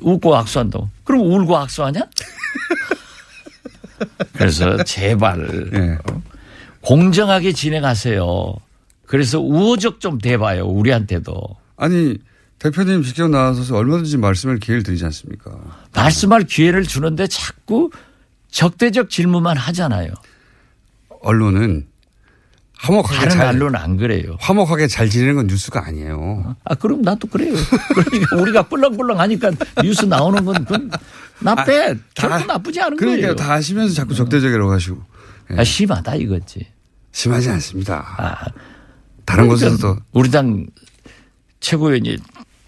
웃고 0.00 0.36
악수한다고. 0.36 0.88
그럼 1.04 1.22
울고 1.22 1.56
악수하냐? 1.56 2.00
그래서 4.34 4.82
제발 4.84 5.70
예. 5.74 5.98
어? 6.12 6.22
공정하게 6.80 7.52
진행하세요. 7.52 8.54
그래서 9.06 9.40
우호적 9.40 10.00
좀 10.00 10.18
대봐요. 10.18 10.66
우리한테도. 10.66 11.34
아니 11.76 12.16
대표님 12.58 13.02
직접 13.02 13.28
나와서 13.28 13.76
얼마든지 13.76 14.16
말씀을 14.16 14.58
기회를 14.58 14.82
드리지 14.82 15.04
않습니까? 15.04 15.50
말씀할 15.94 16.44
기회를 16.44 16.84
주는데 16.84 17.26
자꾸 17.26 17.90
적대적 18.50 19.10
질문만 19.10 19.56
하잖아요. 19.56 20.12
언론은 21.20 21.86
화목하게 22.78 23.16
다른 23.18 23.30
잘 23.36 23.46
언론은 23.48 23.76
안 23.78 23.96
그래요. 23.96 24.36
화목하게 24.40 24.86
잘 24.86 25.08
지내는 25.08 25.34
건 25.34 25.46
뉴스가 25.46 25.84
아니에요. 25.86 26.56
아, 26.64 26.74
그럼 26.74 27.02
나도 27.02 27.26
그래요. 27.28 27.54
그러니까 27.94 28.36
우리가 28.36 28.62
꿀렁꿀렁 28.62 29.18
하니까 29.20 29.50
뉴스 29.82 30.04
나오는 30.06 30.44
건 30.44 30.54
그건 30.64 30.90
나빼. 31.40 31.94
결코 32.14 32.44
나쁘지 32.46 32.80
않은 32.80 32.96
그러니까 32.96 33.20
거예요. 33.28 33.36
다 33.36 33.52
아시면서 33.54 33.94
자꾸 33.94 34.14
적대적이라고 34.14 34.70
하시고 34.72 35.02
예. 35.52 35.60
아, 35.60 35.64
심하다 35.64 36.16
이거지. 36.16 36.66
심하지 37.12 37.50
않습니다. 37.50 38.04
아, 38.18 38.44
다른 39.24 39.48
그러니까 39.48 39.54
곳에서도 39.54 39.98
우리 40.12 40.30
당 40.30 40.66
최고위원이 41.60 42.18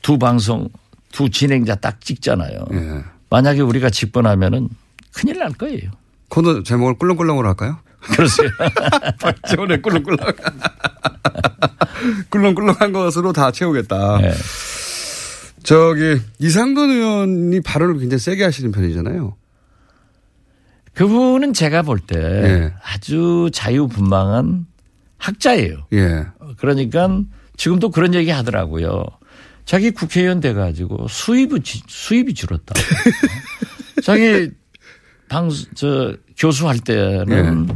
두 0.08 0.16
방송 0.16 0.70
두 1.12 1.28
진행자 1.28 1.74
딱 1.74 2.00
찍잖아요. 2.00 2.64
예. 2.72 3.04
만약에 3.28 3.60
우리가 3.60 3.90
집권하면은 3.90 4.70
큰일 5.12 5.36
날 5.36 5.52
거예요. 5.52 5.90
코너 6.30 6.62
제목을 6.62 6.94
꿀렁꿀렁으로 6.94 7.46
할까요? 7.46 7.76
그러세요. 8.00 8.48
저번에 9.50 9.76
꿀렁꿀렁. 9.82 10.18
꿀렁꿀렁한 12.30 12.92
것으로 12.92 13.34
다 13.34 13.50
채우겠다. 13.50 14.18
네. 14.22 14.32
저기 15.62 16.18
이상돈 16.38 16.88
의원이 16.88 17.60
발언을 17.60 17.98
굉장히 17.98 18.18
세게 18.18 18.44
하시는 18.44 18.72
편이잖아요. 18.72 19.36
그분은 20.94 21.52
제가 21.52 21.82
볼때 21.82 22.16
예. 22.18 22.74
아주 22.82 23.50
자유분방한 23.52 24.64
학자예요. 25.18 25.86
예. 25.92 26.24
그러니까 26.56 27.10
지금도 27.58 27.90
그런 27.90 28.14
얘기 28.14 28.30
하더라고요. 28.30 29.04
자기 29.68 29.90
국회의원 29.90 30.40
돼가지고 30.40 31.08
수입이, 31.08 31.60
지- 31.60 31.82
수입이 31.86 32.32
줄었다. 32.32 32.72
자기 34.02 34.48
방, 35.28 35.50
저, 35.74 36.14
교수할 36.38 36.78
때는 36.78 37.68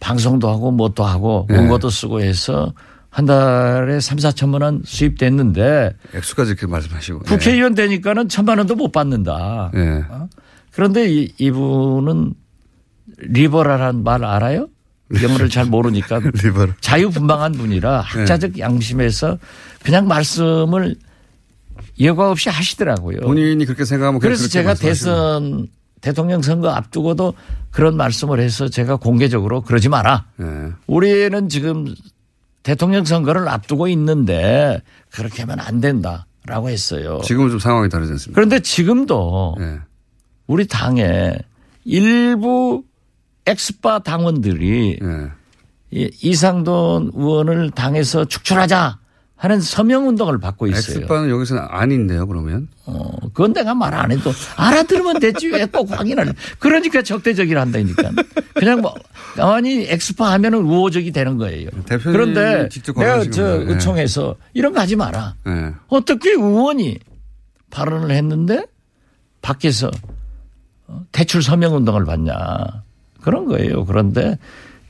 방송도 0.00 0.48
하고 0.48 0.70
뭣도 0.70 1.04
하고 1.04 1.46
예. 1.50 1.56
원고도 1.56 1.90
쓰고 1.90 2.22
해서 2.22 2.72
한 3.10 3.26
달에 3.26 4.00
3, 4.00 4.16
4천만 4.16 4.62
원 4.62 4.80
수입됐는데 4.86 5.92
액수까지 6.14 6.52
이렇게 6.52 6.66
말씀하시고. 6.66 7.18
국회의원 7.20 7.74
되니까는 7.74 8.30
천만 8.30 8.56
원도 8.56 8.74
못 8.74 8.90
받는다. 8.90 9.72
예. 9.74 9.78
예. 9.80 10.04
그런데 10.72 11.06
이, 11.12 11.34
이분은 11.36 12.32
리버럴한 13.18 14.04
말 14.04 14.24
알아요? 14.24 14.68
영어를 15.22 15.50
잘 15.50 15.66
모르니까. 15.66 16.18
자유분방한 16.80 17.52
분이라 17.52 18.00
네. 18.00 18.20
학자적 18.20 18.58
양심에서 18.58 19.36
그냥 19.84 20.08
말씀을 20.08 20.96
여과 22.00 22.30
없이 22.30 22.48
하시더라고요. 22.48 23.20
본인이 23.20 23.64
그렇게 23.64 23.84
생각하면 23.84 24.20
그래서 24.20 24.48
제가 24.48 24.70
말씀하시고. 24.70 25.10
대선 25.10 25.68
대통령 26.00 26.42
선거 26.42 26.70
앞두고도 26.70 27.34
그런 27.70 27.96
말씀을 27.96 28.40
해서 28.40 28.68
제가 28.68 28.96
공개적으로 28.96 29.62
그러지 29.62 29.88
마라. 29.88 30.26
예. 30.40 30.72
우리는 30.86 31.48
지금 31.48 31.94
대통령 32.62 33.04
선거를 33.04 33.48
앞두고 33.48 33.88
있는데 33.88 34.82
그렇게 35.10 35.42
하면 35.42 35.60
안 35.60 35.80
된다라고 35.80 36.68
했어요. 36.68 37.20
지금은 37.24 37.50
좀 37.50 37.58
상황이 37.58 37.88
다르지 37.88 38.12
않습니까? 38.12 38.34
그런데 38.34 38.60
지금도 38.60 39.56
예. 39.60 39.80
우리 40.46 40.66
당에 40.66 41.38
일부 41.84 42.82
엑스파 43.46 44.00
당원들이 44.00 44.98
예. 45.02 45.30
이 45.92 46.10
이상돈 46.20 47.12
의원을 47.14 47.70
당에서 47.70 48.24
축출하자 48.24 48.98
하는 49.36 49.60
서명 49.60 50.08
운동을 50.08 50.38
받고 50.40 50.66
있어요. 50.66 50.96
엑스파는 50.98 51.28
여기서는 51.28 51.62
아닌데요, 51.68 52.26
그러면? 52.26 52.68
어, 52.86 53.10
그건 53.34 53.52
내가 53.52 53.74
말 53.74 53.92
안 53.94 54.10
해도 54.10 54.32
알아들으면 54.56 55.20
됐지 55.20 55.48
왜 55.48 55.66
꼭 55.66 55.90
확인을. 55.90 56.28
해. 56.28 56.32
그러니까 56.58 57.02
적대적이라 57.02 57.60
한다니까. 57.60 58.12
그냥 58.54 58.80
뭐 58.80 58.94
가만히 59.34 59.84
엑스파 59.90 60.32
하면은 60.32 60.60
우호적이 60.60 61.12
되는 61.12 61.36
거예요. 61.36 61.68
그런데 62.02 62.68
내가 62.94 63.30
저. 63.30 63.60
예. 63.60 63.64
의총에서 63.72 64.36
이런 64.54 64.72
거 64.72 64.80
하지 64.80 64.96
마라. 64.96 65.34
예. 65.46 65.72
어떻게 65.88 66.30
의원이 66.30 66.98
발언을 67.70 68.12
했는데 68.12 68.64
밖에서 69.42 69.90
어, 70.86 71.02
대출 71.12 71.42
서명 71.42 71.74
운동을 71.76 72.06
받냐 72.06 72.34
그런 73.20 73.44
거예요. 73.46 73.84
그런데 73.84 74.38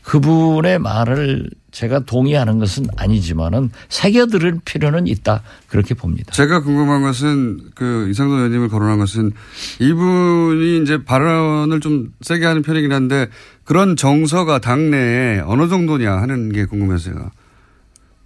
그분의 0.02 0.78
말을 0.78 1.50
제가 1.76 2.00
동의하는 2.00 2.58
것은 2.58 2.86
아니지만은 2.96 3.70
새겨들을 3.90 4.60
필요는 4.64 5.06
있다 5.06 5.42
그렇게 5.68 5.92
봅니다. 5.92 6.32
제가 6.32 6.62
궁금한 6.62 7.02
것은 7.02 7.60
그 7.74 8.08
이상도 8.08 8.36
의원님을 8.36 8.68
거론한 8.70 8.98
것은 8.98 9.32
이분이 9.80 10.82
이제 10.82 11.04
발언을 11.04 11.80
좀 11.80 12.14
세게 12.22 12.46
하는 12.46 12.62
편이긴 12.62 12.92
한데 12.92 13.28
그런 13.64 13.94
정서가 13.94 14.58
당내에 14.58 15.40
어느 15.40 15.68
정도냐 15.68 16.12
하는 16.16 16.50
게 16.50 16.64
궁금해서요. 16.64 17.30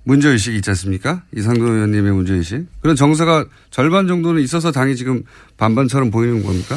문제의식이 0.05 0.59
있지 0.59 0.71
않습니까? 0.71 1.23
이상도 1.37 1.65
의원님의 1.65 2.13
문제의식. 2.13 2.69
그런 2.81 2.95
정서가 2.95 3.47
절반 3.73 4.07
정도는 4.07 4.43
있어서 4.43 4.71
당이 4.71 4.95
지금 4.95 5.25
반반처럼 5.57 6.13
보이는 6.13 6.45
겁니까? 6.45 6.77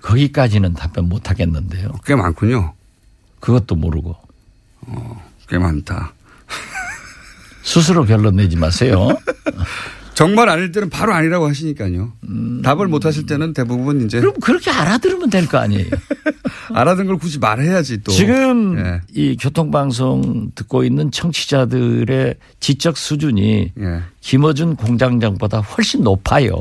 거기까지는 0.00 0.72
답변 0.72 1.10
못 1.10 1.28
하겠는데요. 1.28 1.92
꽤 2.06 2.14
많군요. 2.14 2.72
그것도 3.40 3.74
모르고 3.74 4.16
꽤 5.48 5.58
많다. 5.58 6.12
스스로 7.62 8.04
결론 8.04 8.36
내지 8.36 8.56
마세요. 8.56 9.08
정말 10.14 10.48
아닐 10.48 10.72
때는 10.72 10.90
바로 10.90 11.12
아니라고 11.14 11.48
하시니까요. 11.48 12.12
답을 12.64 12.88
못 12.88 13.04
하실 13.04 13.26
때는 13.26 13.52
대부분 13.52 14.00
이제 14.04 14.18
그럼 14.20 14.34
그렇게 14.40 14.70
알아들으면 14.70 15.30
될 15.30 15.46
거 15.46 15.58
아니에요. 15.58 15.86
알아듣는 16.74 17.06
걸 17.06 17.18
굳이 17.18 17.38
말해야지 17.38 18.02
또. 18.02 18.12
지금 18.12 18.78
예. 18.78 19.00
이 19.14 19.36
교통방송 19.36 20.52
듣고 20.54 20.84
있는 20.84 21.10
청취자들의 21.10 22.34
지적 22.60 22.96
수준이 22.98 23.72
예. 23.78 24.02
김어준 24.20 24.76
공장장보다 24.76 25.60
훨씬 25.60 26.02
높아요. 26.02 26.52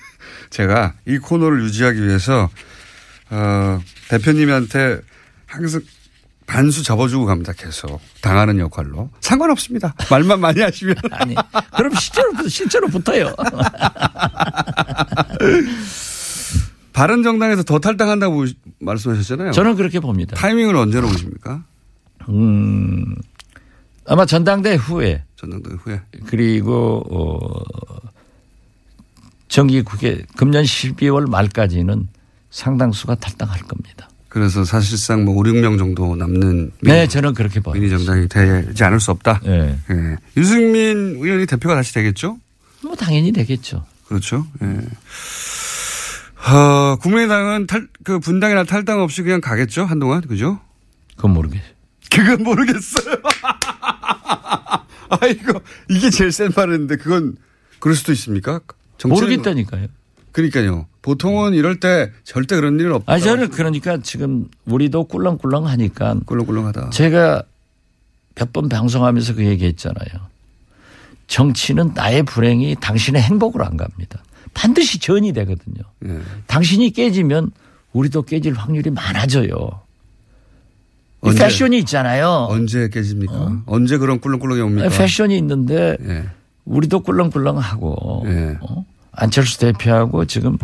제가 0.50 0.94
이 1.06 1.18
코너를 1.18 1.62
유지하기 1.64 2.02
위해서 2.06 2.50
어, 3.30 3.80
대표님한테 4.08 5.00
항상 5.46 5.80
반수 6.46 6.82
접어주고 6.84 7.26
갑니다. 7.26 7.52
계속 7.52 8.00
당하는 8.22 8.58
역할로 8.58 9.10
상관없습니다. 9.20 9.94
말만 10.10 10.40
많이 10.40 10.60
하시면 10.60 10.94
아니, 11.10 11.34
그럼 11.76 11.92
실제로, 11.94 12.48
실제로 12.48 12.88
붙어요. 12.88 13.34
바른 16.92 17.22
정당에서 17.22 17.62
더 17.62 17.78
탈당한다고 17.78 18.46
말씀하셨잖아요. 18.80 19.52
저는 19.52 19.74
그렇게 19.76 20.00
봅니다. 20.00 20.34
타이밍을 20.36 20.74
언제로 20.76 21.08
보십니까? 21.08 21.62
음, 22.28 23.14
아마 24.06 24.24
전당대 24.24 24.74
후에 24.76 25.24
전당대 25.36 25.70
후에. 25.78 26.00
그리고 26.26 27.02
어, 27.10 27.38
정기국회 29.48 30.24
금년 30.36 30.64
12월 30.64 31.28
말까지는 31.28 32.08
상당수가 32.50 33.16
탈당할 33.16 33.60
겁니다. 33.60 34.08
그래서 34.36 34.66
사실상 34.66 35.24
뭐 35.24 35.34
5, 35.34 35.44
6명 35.44 35.78
정도 35.78 36.14
남는 36.14 36.72
네, 36.82 37.08
저는 37.08 37.32
그렇게 37.32 37.58
봐요. 37.58 37.72
미니 37.72 37.88
정당이 37.88 38.28
되지 38.28 38.84
않을 38.84 39.00
수 39.00 39.10
없다. 39.10 39.40
네. 39.42 39.78
예. 39.90 40.16
유승민 40.36 41.16
의원이 41.16 41.46
대표가 41.46 41.74
다시 41.74 41.94
되겠죠? 41.94 42.36
뭐 42.82 42.94
당연히 42.94 43.32
되겠죠. 43.32 43.86
그렇죠. 44.06 44.46
예. 44.62 46.52
어, 46.52 46.96
국민의당은 46.96 47.66
탈, 47.66 47.88
그 48.04 48.18
분당이나 48.18 48.64
탈당 48.64 49.00
없이 49.00 49.22
그냥 49.22 49.40
가겠죠? 49.40 49.86
한동안. 49.86 50.20
그죠? 50.20 50.60
그건 51.16 51.32
모르겠어요. 51.32 51.70
그건 52.12 52.42
모르겠어요. 52.42 53.16
아이고, 55.18 55.62
이게 55.88 56.10
제일 56.10 56.30
센 56.30 56.52
말인데 56.54 56.96
그건 56.96 57.36
그럴 57.78 57.96
수도 57.96 58.12
있습니까? 58.12 58.60
모르겠다니까요. 59.02 59.86
그러니까요. 60.36 60.84
보통은 61.00 61.54
이럴 61.54 61.80
때 61.80 62.12
절대 62.24 62.56
그런 62.56 62.78
일은 62.78 62.92
없다. 62.92 63.10
아니, 63.10 63.22
저는 63.22 63.48
그러니까 63.48 63.96
지금 64.02 64.48
우리도 64.66 65.04
꿀렁꿀렁 65.04 65.66
하니까 65.66 66.16
꿀렁꿀렁하다. 66.26 66.90
제가 66.90 67.42
몇 68.34 68.52
번 68.52 68.68
방송하면서 68.68 69.34
그 69.36 69.46
얘기 69.46 69.64
했잖아요. 69.64 70.06
정치는 71.26 71.92
나의 71.94 72.22
불행이 72.24 72.76
당신의 72.80 73.22
행복으로 73.22 73.64
안 73.64 73.78
갑니다. 73.78 74.22
반드시 74.52 74.98
전이 74.98 75.32
되거든요. 75.32 75.82
예. 76.06 76.20
당신이 76.46 76.90
깨지면 76.90 77.50
우리도 77.94 78.22
깨질 78.22 78.52
확률이 78.52 78.90
많아져요. 78.90 79.50
이 81.24 81.28
언제? 81.28 81.44
패션이 81.44 81.78
있잖아요. 81.78 82.46
언제 82.50 82.88
깨집니까? 82.90 83.62
언제 83.64 83.96
그런 83.96 84.20
꿀렁꿀렁이 84.20 84.60
옵니까? 84.60 84.88
패션이 84.90 85.36
있는데 85.38 85.96
예. 86.06 86.24
우리도 86.66 87.00
꿀렁꿀렁하고 87.00 88.24
예. 88.26 88.58
어? 88.60 88.84
안철수 89.16 89.58
대표하고 89.58 90.26
지금 90.26 90.58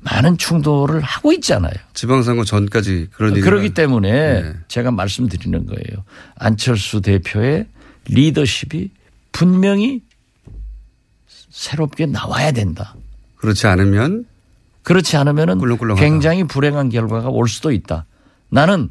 많은 0.00 0.38
충돌을 0.38 1.00
하고 1.00 1.32
있잖아요. 1.32 1.74
지방선거 1.92 2.44
전까지 2.44 3.08
그런 3.12 3.32
일이 3.32 3.40
그렇기 3.42 3.74
때문에 3.74 4.42
네. 4.42 4.54
제가 4.68 4.92
말씀드리는 4.92 5.66
거예요. 5.66 6.04
안철수 6.36 7.00
대표의 7.00 7.66
리더십이 8.06 8.90
분명히 9.32 10.02
새롭게 11.50 12.06
나와야 12.06 12.52
된다. 12.52 12.94
그렇지 13.36 13.66
않으면 13.66 14.24
그렇지 14.82 15.16
않으면은 15.16 15.58
꿀렁꿀렁하다. 15.58 16.00
굉장히 16.06 16.44
불행한 16.44 16.90
결과가 16.90 17.28
올 17.28 17.48
수도 17.48 17.72
있다. 17.72 18.06
나는 18.48 18.90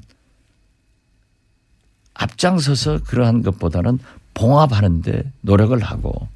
앞장서서 2.14 3.00
그러한 3.06 3.42
것보다는 3.42 4.00
봉합하는데 4.34 5.32
노력을 5.42 5.78
하고 5.82 6.28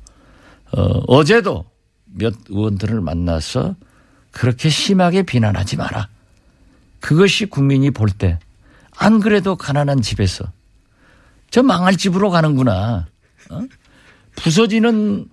어, 0.71 0.81
어제도 1.07 1.65
몇 2.13 2.33
의원들을 2.49 3.01
만나서 3.01 3.75
그렇게 4.31 4.69
심하게 4.69 5.23
비난하지 5.23 5.77
마라. 5.77 6.07
그것이 6.99 7.45
국민이 7.45 7.91
볼 7.91 8.09
때 8.17 8.37
안 9.01 9.21
그래도 9.21 9.55
가난한 9.55 10.01
집에서 10.01 10.43
저 11.49 11.63
망할 11.63 11.95
집으로 11.95 12.29
가는구나. 12.31 13.07
어? 13.49 13.61
부서지는 14.35 15.25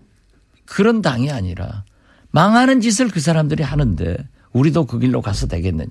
그런 0.65 1.03
당이 1.03 1.33
아니라 1.33 1.83
망하는 2.31 2.81
짓을 2.81 3.09
그 3.09 3.19
사람들이 3.19 3.65
하는데 3.65 4.17
우리도 4.53 4.87
그 4.87 5.01
길로 5.01 5.21
가서 5.21 5.49
되겠느냐. 5.49 5.89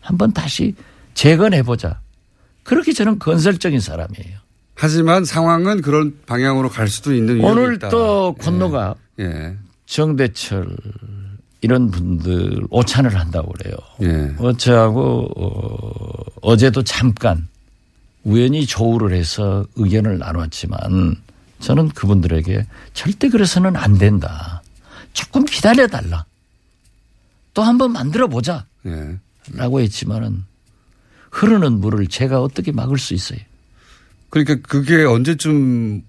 한번 0.00 0.32
다시 0.32 0.74
재건해보자. 1.14 2.00
그렇게 2.62 2.92
저는 2.92 3.18
건설적인 3.18 3.80
사람이에요. 3.80 4.38
하지만 4.76 5.24
상황은 5.24 5.82
그런 5.82 6.16
방향으로 6.26 6.68
갈 6.70 6.86
수도 6.88 7.12
있는 7.12 7.40
오늘 7.42 7.74
있다. 7.74 7.88
또 7.88 8.34
건너가 8.40 8.94
예. 9.18 9.56
정대철 9.90 10.68
이런 11.62 11.90
분들 11.90 12.62
오찬을 12.70 13.18
한다고 13.18 13.52
그래요. 13.52 13.74
예. 14.02 14.34
어제하고 14.38 15.28
어, 15.36 16.24
어제도 16.42 16.82
잠깐 16.84 17.48
우연히 18.22 18.66
조우를 18.66 19.12
해서 19.12 19.66
의견을 19.74 20.18
나눴지만 20.18 21.16
저는 21.58 21.88
그분들에게 21.88 22.66
절대 22.94 23.28
그래서는 23.28 23.76
안 23.76 23.98
된다. 23.98 24.62
조금 25.12 25.44
기다려 25.44 25.88
달라. 25.88 26.24
또 27.52 27.62
한번 27.62 27.92
만들어 27.92 28.28
보자. 28.28 28.66
예. 28.86 29.18
라고 29.52 29.80
했지만은 29.80 30.44
흐르는 31.32 31.80
물을 31.80 32.06
제가 32.06 32.40
어떻게 32.40 32.70
막을 32.70 32.96
수 32.96 33.12
있어요. 33.12 33.40
그러니까 34.30 34.54
그게 34.62 35.04
언제쯤 35.04 36.02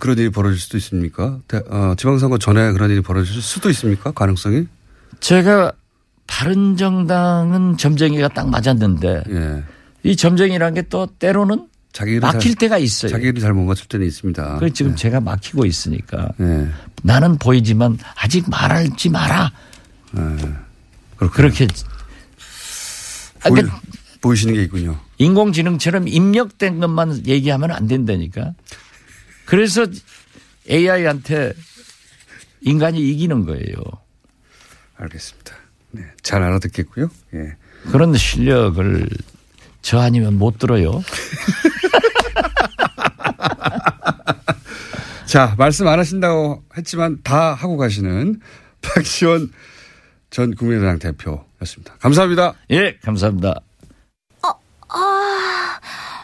그런 0.00 0.18
일이 0.18 0.28
벌어질 0.30 0.58
수도 0.60 0.76
있습니까? 0.78 1.38
대- 1.48 1.62
어, 1.68 1.94
지방선거 1.96 2.38
전에 2.38 2.72
그런 2.72 2.90
일이 2.90 3.00
벌어질 3.00 3.40
수도 3.40 3.70
있습니까? 3.70 4.10
가능성이? 4.12 4.66
제가 5.20 5.72
바른정당은 6.26 7.76
점쟁이가 7.76 8.28
딱 8.28 8.48
맞았는데 8.48 9.24
예. 9.30 9.62
이 10.02 10.16
점쟁이라는 10.16 10.74
게 10.74 10.82
또 10.88 11.06
때로는 11.06 11.68
막힐 12.20 12.40
잘, 12.40 12.54
때가 12.56 12.78
있어요. 12.78 13.10
자기 13.12 13.28
일을 13.28 13.40
잘못 13.40 13.64
맞출 13.64 13.86
때는 13.86 14.06
있습니다. 14.06 14.58
지금 14.74 14.96
제가 14.96 15.20
막히고 15.20 15.64
있으니까 15.64 16.28
예. 16.40 16.68
나는 17.02 17.38
보이지만 17.38 17.98
아직 18.16 18.48
말하지 18.50 19.10
마라. 19.10 19.52
그렇게 21.32 21.66
아, 23.44 23.48
보이, 23.48 23.60
그러니까 23.60 23.80
보이시는 24.20 24.54
게 24.54 24.62
있군요. 24.64 24.98
인공지능처럼 25.18 26.08
입력된 26.08 26.80
것만 26.80 27.26
얘기하면 27.26 27.70
안 27.70 27.86
된다니까. 27.86 28.52
그래서 29.44 29.86
AI한테 30.68 31.54
인간이 32.60 33.00
이기는 33.00 33.44
거예요. 33.44 33.76
알겠습니다. 34.96 35.54
네. 35.90 36.02
잘 36.22 36.42
알아듣겠고요. 36.42 37.10
예. 37.34 37.56
그런 37.92 38.14
실력을 38.16 39.08
저 39.82 40.00
아니면 40.00 40.38
못 40.38 40.58
들어요. 40.58 41.02
자, 45.26 45.54
말씀 45.58 45.86
안 45.88 45.98
하신다고 45.98 46.64
했지만 46.76 47.18
다 47.22 47.52
하고 47.54 47.76
가시는 47.76 48.40
박시원 48.80 49.50
전 50.30 50.54
국민의당 50.54 50.98
대표였습니다. 50.98 51.96
감사합니다. 51.98 52.54
예, 52.70 52.96
감사합니다. 53.02 53.60
아, 54.42 54.54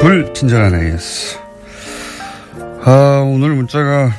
불친절한 0.00 0.74
AS. 0.74 1.38
아, 2.84 3.22
오늘 3.26 3.54
문자가 3.54 4.10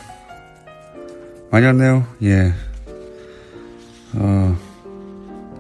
많이 1.51 1.65
왔네요. 1.65 2.05
예. 2.23 2.53
어, 4.13 4.57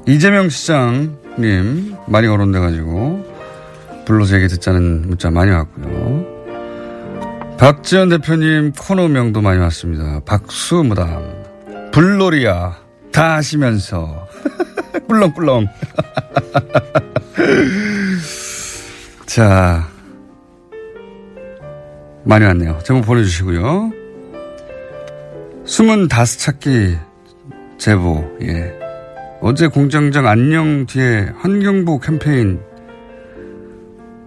이재명 0.07 0.49
시장님 0.49 1.95
많이 2.07 2.27
거론돼가지고 2.27 3.37
불러서 4.05 4.35
얘기 4.37 4.47
듣자는 4.47 5.03
문자 5.07 5.29
많이 5.29 5.51
왔고요. 5.51 6.37
박지원 7.57 8.09
대표님 8.09 8.73
코너명도 8.73 9.41
많이 9.41 9.59
왔습니다. 9.59 10.21
박수 10.25 10.83
무당, 10.83 11.43
불놀이야 11.91 12.77
다 13.11 13.35
하시면서 13.35 14.27
꿀렁꿀렁. 15.07 15.67
자, 19.25 19.86
많이 22.27 22.43
왔네요. 22.45 22.79
제목 22.83 23.05
보내주시고요. 23.05 23.91
숨은 25.65 26.09
다스 26.09 26.37
찾기 26.39 26.97
제보, 27.77 28.37
예. 28.41 28.73
어제 29.41 29.67
공장장 29.67 30.27
안녕 30.27 30.85
뒤에 30.85 31.29
환경부 31.37 31.99
캠페인, 31.99 32.59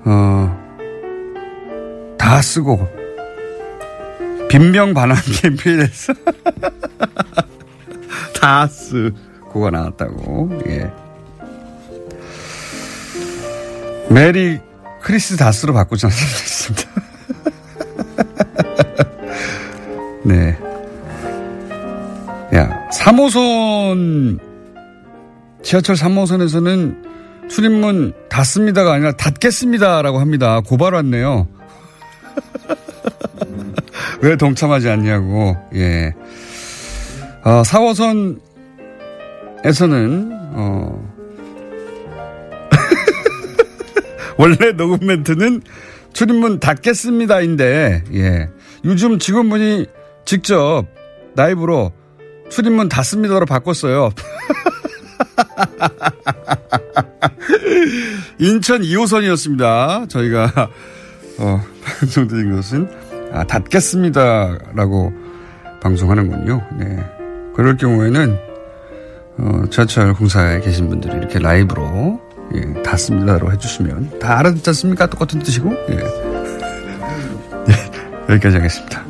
어, 0.05 0.59
다 2.17 2.41
쓰고, 2.41 2.89
빈병 4.49 4.94
반환 4.95 5.17
캠페인에서 5.43 6.15
다 8.41 8.67
쓰고가 8.67 9.71
나왔다고, 9.71 10.63
예. 10.69 10.91
메리 14.09 14.59
크리스 15.03 15.37
다스로 15.37 15.75
바꾸지 15.75 16.07
않습니다. 16.07 16.89
네. 20.25 20.57
야, 22.55 22.89
3호선, 22.91 24.39
지하철 25.63 25.97
3호선에서는 25.97 27.11
출입문 27.49 28.13
닫습니다가 28.29 28.95
아니라 28.95 29.13
닫겠습니다라고 29.13 30.19
합니다. 30.19 30.61
고발 30.61 30.95
왔네요. 30.95 31.47
왜 34.23 34.37
동참하지 34.37 34.89
않냐고, 34.89 35.57
예. 35.75 36.15
어, 37.45 37.63
4호선에서는, 37.63 38.41
어, 40.53 41.11
원래 44.37 44.73
녹음 44.73 45.07
멘트는 45.07 45.63
출입문 46.12 46.61
닫겠습니다인데, 46.61 48.05
예. 48.14 48.49
요즘 48.85 49.18
직원분이 49.18 49.87
직접 50.25 50.87
라이브로 51.37 51.92
출입문 52.51 52.88
닫습니다로 52.88 53.46
바꿨어요. 53.46 54.11
인천 58.38 58.83
2호선이었습니다. 58.83 60.09
저희가, 60.09 60.70
어, 61.38 61.62
방송드린 62.01 62.57
것은, 62.57 62.88
아, 63.33 63.44
닫겠습니다라고 63.44 65.12
방송하는군요. 65.83 66.66
네. 66.79 67.05
그럴 67.55 67.77
경우에는, 67.77 68.38
어, 69.38 69.62
지하철 69.70 70.12
공사에 70.14 70.61
계신 70.61 70.88
분들이 70.88 71.16
이렇게 71.16 71.38
라이브로, 71.38 72.20
예, 72.55 72.83
닫습니다로 72.83 73.53
해주시면 73.53 74.19
다 74.19 74.39
알아듣지 74.39 74.71
않습니까? 74.71 75.07
똑같은 75.07 75.39
뜻이고, 75.41 75.73
예. 75.91 75.97
네, 77.67 77.75
여기까지 78.29 78.57
하겠습니다. 78.57 79.05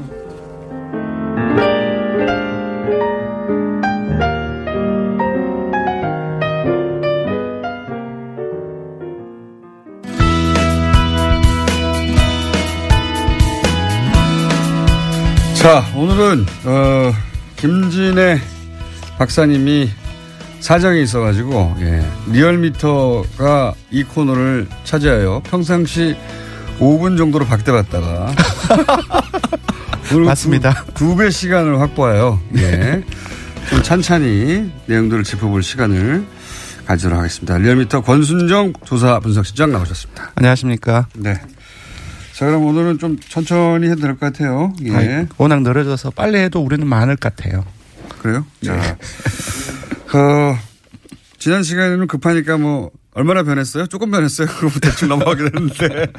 자, 15.55 15.85
오늘은, 15.94 16.46
어, 16.64 17.12
김진애 17.57 18.40
박사님이 19.18 19.90
사정이 20.60 21.02
있어가지고, 21.02 21.76
예, 21.80 22.04
리얼미터가 22.28 23.74
이 23.90 24.04
코너를 24.04 24.68
차지하여 24.84 25.42
평상시 25.44 26.16
5분 26.78 27.16
정도로 27.18 27.46
박대받다가. 27.46 28.34
맞습니다. 30.26 30.84
두 30.94 31.16
배 31.16 31.30
시간을 31.30 31.80
확보하여, 31.80 32.40
예, 32.56 33.02
좀 33.70 33.82
찬찬히 33.82 34.70
내용들을 34.86 35.24
짚어볼 35.24 35.62
시간을 35.62 36.24
가지도록 36.86 37.18
하겠습니다. 37.18 37.56
리얼미터 37.58 38.02
권순정 38.02 38.72
조사 38.84 39.20
분석실장 39.20 39.70
나오셨습니다. 39.72 40.32
안녕하십니까. 40.34 41.06
네. 41.14 41.40
자, 42.34 42.46
그럼 42.46 42.64
오늘은 42.66 42.98
좀 42.98 43.18
천천히 43.20 43.88
해도 43.88 44.00
될 44.00 44.10
것 44.16 44.20
같아요. 44.20 44.72
예. 44.84 44.94
아이, 44.94 45.26
워낙 45.36 45.62
늘어져서 45.62 46.10
빨리 46.10 46.38
해도 46.38 46.60
우리는 46.60 46.86
많을 46.86 47.16
것 47.16 47.34
같아요. 47.36 47.64
그래요? 48.20 48.44
자. 48.64 48.96
그, 50.10 50.54
지난 51.38 51.62
시간에는 51.62 52.06
급하니까 52.06 52.58
뭐, 52.58 52.90
얼마나 53.14 53.42
변했어요? 53.42 53.86
조금 53.86 54.10
변했어요? 54.10 54.48
그거 54.58 54.80
대충 54.80 55.08
넘어가게 55.08 55.50
됐는데. 55.50 56.12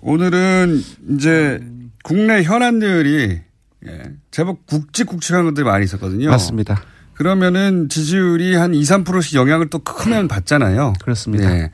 오늘은 0.00 0.82
이제 1.10 1.60
국내 2.02 2.42
현안들이 2.42 3.40
예, 3.86 4.02
제법 4.30 4.66
굵직굵직한 4.66 5.44
것들이 5.44 5.64
많이 5.64 5.84
있었거든요. 5.84 6.30
맞습니다. 6.30 6.82
그러면은 7.14 7.88
지지율이 7.88 8.54
한 8.54 8.74
2, 8.74 8.82
3%씩 8.82 9.34
영향을 9.34 9.70
또 9.70 9.80
크면 9.80 10.28
받잖아요. 10.28 10.94
그렇습니다. 11.00 11.50
예. 11.52 11.70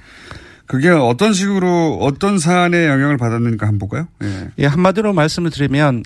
그게 0.67 0.89
어떤 0.89 1.35
식으로 1.35 1.99
어떤 2.01 2.39
사안에 2.39 2.87
영향을 2.87 3.17
받았는가 3.19 3.67
한번 3.67 3.89
볼까요? 3.89 4.09
예. 4.23 4.51
예, 4.59 4.67
한마디로 4.67 5.13
말씀을 5.13 5.51
드리면 5.51 6.03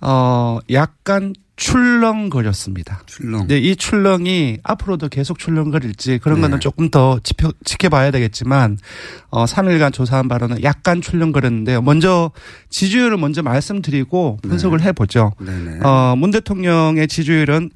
어 0.00 0.58
약간 0.70 1.34
출렁거렸습니다. 1.58 3.02
출렁. 3.06 3.48
네, 3.48 3.58
이 3.58 3.76
출렁이 3.76 4.58
앞으로도 4.62 5.08
계속 5.08 5.38
출렁거릴지 5.38 6.18
그런 6.18 6.40
거는 6.40 6.56
네. 6.56 6.60
조금 6.60 6.88
더 6.88 7.18
지켜, 7.22 7.52
지켜봐야 7.64 8.12
되겠지만 8.12 8.78
어 9.30 9.44
3일간 9.44 9.92
조사한 9.92 10.28
바로는 10.28 10.62
약간 10.62 11.02
출렁거렸는데요. 11.02 11.82
먼저 11.82 12.30
지지율을 12.70 13.16
먼저 13.16 13.42
말씀드리고 13.42 14.38
분석을 14.42 14.82
해보죠. 14.82 15.32
네네. 15.40 15.80
어, 15.84 16.14
문 16.16 16.30
대통령의 16.30 17.08
지지율은 17.08 17.70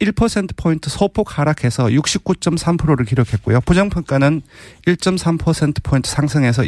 1%포인트 0.00 0.90
소폭 0.90 1.38
하락해서 1.38 1.86
69.3%를 1.86 3.04
기록했고요. 3.06 3.60
부정평가는 3.62 4.42
1.3%포인트 4.86 6.10
상승해서 6.10 6.62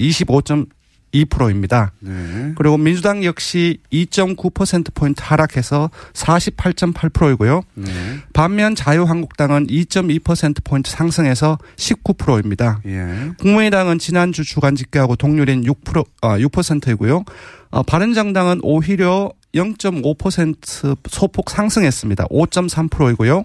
25.2%입니다. 1.13 1.93
네. 2.01 2.53
그리고 2.57 2.77
민주당 2.77 3.25
역시 3.25 3.79
2.9%포인트 3.93 5.21
하락해서 5.23 5.91
48.8%이고요. 6.13 7.63
네. 7.75 7.91
반면 8.33 8.75
자유한국당은 8.75 9.67
2.2%포인트 9.67 10.91
상승해서 10.91 11.59
19%입니다. 11.77 12.81
예. 12.87 13.31
국민의당은 13.39 13.99
지난주 13.99 14.45
주간 14.45 14.77
집계하고 14.77 15.17
동률인 15.17 15.65
6%, 15.65 16.07
아, 16.23 16.39
6%이고요. 16.39 17.25
어, 17.71 17.83
바른정당은 17.83 18.61
오히려 18.63 19.31
0.5% 19.55 20.97
소폭 21.09 21.51
상승했습니다. 21.51 22.27
5.3%이고요. 22.27 23.45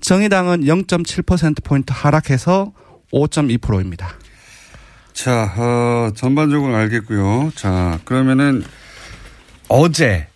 정의당은 0.00 0.62
0.7%포인트 0.62 1.92
하락해서 1.94 2.72
5.2%입니다. 3.12 4.18
자, 5.16 5.50
어, 5.56 6.10
전반적으로 6.14 6.76
알겠고요. 6.76 7.50
자, 7.54 7.98
그러면은 8.04 8.62
어제 9.66 10.26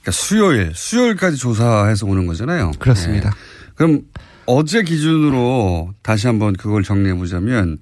그러니까 0.00 0.12
수요일, 0.12 0.70
수요일까지 0.72 1.36
조사해서 1.36 2.06
오는 2.06 2.26
거잖아요. 2.28 2.70
그렇습니다. 2.78 3.28
예. 3.30 3.72
그럼 3.74 4.02
어제 4.46 4.84
기준으로 4.84 5.90
다시 6.02 6.28
한번 6.28 6.54
그걸 6.54 6.84
정리해 6.84 7.14
보자면 7.16 7.78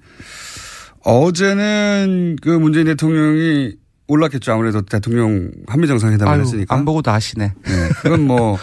어제는 1.03 2.37
그 2.41 2.49
문재인 2.49 2.87
대통령이 2.87 3.73
올랐겠죠. 4.07 4.51
아무래도 4.51 4.81
대통령 4.81 5.51
한미 5.67 5.85
정상회담을 5.85 6.33
아유, 6.33 6.41
했으니까. 6.41 6.73
안 6.75 6.83
보고도 6.83 7.11
아시네. 7.11 7.53
네. 7.63 7.89
그건 8.01 8.25
뭐 8.25 8.57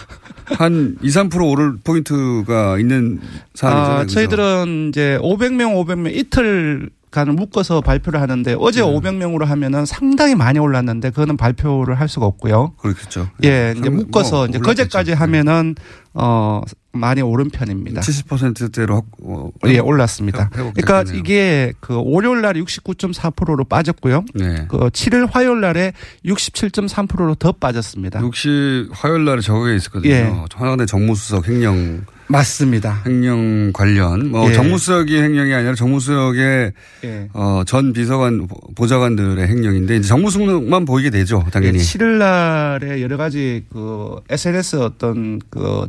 한 0.47 0.97
2, 1.03 1.09
3% 1.09 1.51
오를 1.51 1.77
포인트가 1.83 2.79
있는 2.79 3.21
사안이잖아요. 3.55 4.01
아? 4.01 4.07
저희들은 4.07 4.89
이제 4.91 5.19
500명, 5.21 5.75
500명 5.85 6.15
이틀 6.15 6.89
간을 7.11 7.33
묶어서 7.35 7.81
발표를 7.81 8.21
하는데 8.21 8.57
어제 8.59 8.83
네. 8.83 8.87
500명으로 8.87 9.45
하면은 9.45 9.87
상당히 9.87 10.35
많이 10.35 10.59
올랐는데 10.59 11.11
그거는 11.11 11.37
발표를 11.37 11.99
할 11.99 12.09
수가 12.09 12.27
없고요. 12.27 12.75
그렇겠죠. 12.79 13.29
예, 13.45 13.75
이제 13.77 13.85
상- 13.85 13.97
묶어서 13.97 14.37
뭐 14.37 14.47
이제 14.47 14.59
올랐겠죠. 14.59 14.85
그제까지 14.85 15.13
하면은 15.13 15.75
어 16.15 16.61
많이 16.97 17.23
오른 17.23 17.51
편입니다. 17.51 18.01
70%대로 18.01 19.03
어, 19.23 19.51
예, 19.67 19.79
올랐습니다. 19.79 20.49
그러니까 20.51 21.05
이게 21.15 21.73
그 21.81 21.95
월요일 22.05 22.43
날에 22.43 22.61
69.4%로 22.61 23.65
빠졌고요. 23.65 24.25
네. 24.35 24.67
그 24.69 24.79
7일 24.91 25.29
화요일 25.31 25.61
날에 25.61 25.93
67.3%로 26.25 27.35
더 27.35 27.53
빠졌습니다. 27.53 28.21
역시 28.23 28.89
화요일 28.93 29.25
날에 29.25 29.41
저게 29.41 29.77
있었거든요. 29.77 30.13
예. 30.13 30.45
청와대 30.51 30.87
정무수석 30.87 31.49
횡령. 31.49 32.05
맞습니다. 32.29 33.03
횡령 33.07 33.73
관련. 33.73 34.31
뭐 34.31 34.49
예. 34.49 34.55
정무수석이 34.55 35.17
횡령이 35.17 35.55
아니라 35.55 35.75
정무수석의 35.75 36.73
예. 37.05 37.29
어, 37.33 37.63
전 37.67 37.93
비서관 37.93 38.49
보좌관들의 38.75 39.47
횡령인데 39.47 39.97
이제 39.97 40.09
정무수석만 40.09 40.85
보이게 40.85 41.11
되죠. 41.11 41.45
당연히. 41.53 41.79
예, 41.79 41.83
7일 41.83 42.19
날에 42.19 43.03
여러 43.03 43.17
가지 43.17 43.65
그 43.71 44.17
SNS 44.29 44.77
어떤 44.77 45.39
그, 45.51 45.61
그 45.61 45.89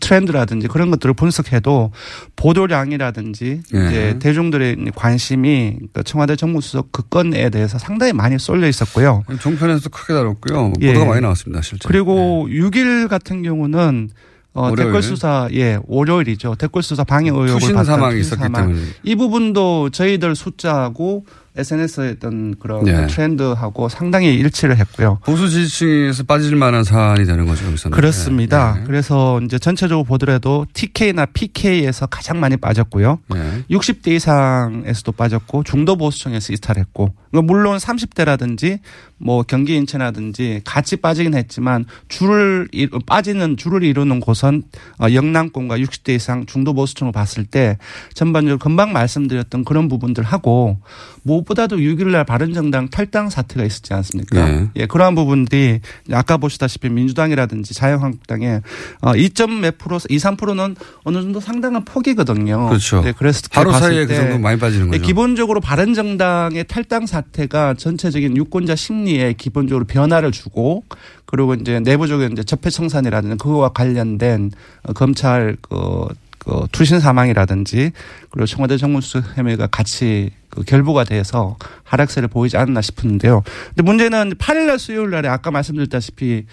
트렌드라든지 0.00 0.68
그런 0.68 0.90
것들을 0.90 1.14
분석해도 1.14 1.92
보도량이라든지 2.36 3.60
예. 3.74 3.86
이제 3.86 4.18
대중들의 4.20 4.76
관심이 4.94 5.76
그 5.92 6.02
청와대 6.04 6.36
정무수석 6.36 6.92
그 6.92 7.02
건에 7.08 7.50
대해서 7.50 7.78
상당히 7.78 8.12
많이 8.12 8.38
쏠려 8.38 8.68
있었고요. 8.68 9.22
종편에서도 9.40 9.90
크게 9.90 10.14
다뤘고요. 10.14 10.72
예. 10.80 10.88
보도가 10.92 11.06
많이 11.06 11.20
나왔습니다. 11.20 11.62
실제. 11.62 11.86
그리고 11.86 12.46
6일 12.48 13.08
같은 13.08 13.42
경우는 13.42 14.10
어, 14.54 14.68
월요일. 14.70 14.76
댓글 14.86 15.02
수사, 15.02 15.48
예, 15.52 15.78
월요일이죠. 15.86 16.54
댓글 16.54 16.82
수사 16.82 17.02
방해 17.02 17.28
의혹을 17.28 17.58
받던 17.60 17.84
사망이 17.84 18.20
있었기 18.20 18.40
사망. 18.40 18.68
때문에. 18.68 18.86
이 19.02 19.16
부분도 19.16 19.90
저희들 19.90 20.36
숫자하고 20.36 21.26
SNS에 21.56 22.10
어떤 22.16 22.56
그런 22.58 22.84
네. 22.84 23.06
트렌드하고 23.06 23.88
상당히 23.88 24.34
일치를 24.34 24.76
했고요. 24.76 25.20
보수 25.24 25.48
지지층에서 25.48 26.24
빠질 26.24 26.56
만한 26.56 26.82
사안이 26.82 27.24
되는 27.24 27.46
거죠. 27.46 27.66
여기서는. 27.66 27.94
그렇습니다. 27.94 28.74
네. 28.74 28.84
그래서 28.86 29.40
이제 29.40 29.58
전체적으로 29.58 30.04
보더라도 30.04 30.66
TK나 30.72 31.26
PK에서 31.26 32.06
가장 32.06 32.40
많이 32.40 32.56
빠졌고요. 32.56 33.20
네. 33.30 33.62
60대 33.70 34.08
이상에서도 34.08 35.12
빠졌고 35.12 35.62
중도 35.62 35.96
보수층에서 35.96 36.52
이탈했고 36.52 37.14
물론 37.42 37.76
30대라든지 37.78 38.78
뭐 39.18 39.42
경기 39.42 39.74
인천이라든지 39.76 40.62
같이 40.64 40.96
빠지긴 40.96 41.34
했지만 41.34 41.84
줄을 42.08 42.68
이- 42.72 42.88
빠지는 43.06 43.56
줄을 43.56 43.82
이루는 43.82 44.20
곳은 44.20 44.64
어, 45.00 45.06
영남권과 45.12 45.78
60대 45.78 46.10
이상 46.16 46.46
중도 46.46 46.74
보수층을 46.74 47.12
봤을 47.12 47.44
때 47.44 47.78
전반적으로 48.12 48.58
금방 48.58 48.92
말씀드렸던 48.92 49.64
그런 49.64 49.88
부분들하고 49.88 50.78
무엇보다도 51.22 51.76
6일날 51.78 52.26
바른정당 52.26 52.88
탈당 52.90 53.30
사태가 53.30 53.64
있었지 53.64 53.94
않습니까? 53.94 54.44
네. 54.44 54.68
예, 54.76 54.86
그러한 54.86 55.14
부분들이 55.14 55.80
아까 56.12 56.36
보시다시피 56.36 56.88
민주당이라든지 56.90 57.72
자유한국당의 57.74 58.60
어, 59.00 59.12
2몇 59.12 59.78
프로, 59.78 59.98
2, 60.08 60.16
3%는 60.18 60.76
어느 61.04 61.16
정도 61.22 61.40
상당한 61.40 61.84
폭이거든요. 61.84 62.68
그렇죠. 62.68 63.00
네, 63.02 63.12
그래서 63.16 63.40
하루 63.52 63.72
사이에 63.72 64.02
그때 64.06 64.16
정도 64.16 64.38
많이 64.38 64.58
빠지는 64.58 64.88
예, 64.88 64.90
거죠. 64.92 65.02
기본적으로 65.02 65.60
바른정당의 65.60 66.64
탈당 66.68 67.06
사태 67.06 67.23
가 67.48 67.74
전체적인 67.74 68.36
유권자 68.36 68.76
심리에 68.76 69.34
기본적으로 69.34 69.84
변화를 69.84 70.32
주고 70.32 70.84
그리고 71.26 71.54
이제 71.54 71.80
내부적인 71.80 72.32
이제 72.32 72.42
적폐청산이라든지 72.42 73.36
그거와 73.36 73.70
관련된 73.70 74.50
어, 74.84 74.92
검찰 74.92 75.56
그, 75.60 76.06
그 76.38 76.66
투신 76.72 77.00
사망이라든지 77.00 77.92
그리고 78.30 78.46
청와대 78.46 78.76
정무수석 78.76 79.36
혐의가 79.36 79.66
같이 79.66 80.30
그 80.48 80.62
결부가 80.62 81.04
돼서 81.04 81.56
하락세를 81.82 82.28
보이지 82.28 82.56
않나 82.56 82.80
싶은데요. 82.80 83.42
근데 83.68 83.82
문제는 83.82 84.34
8일날 84.34 84.78
수요일 84.78 85.10
날에 85.10 85.28
아까 85.28 85.50
말씀드렸다시피 85.50 86.44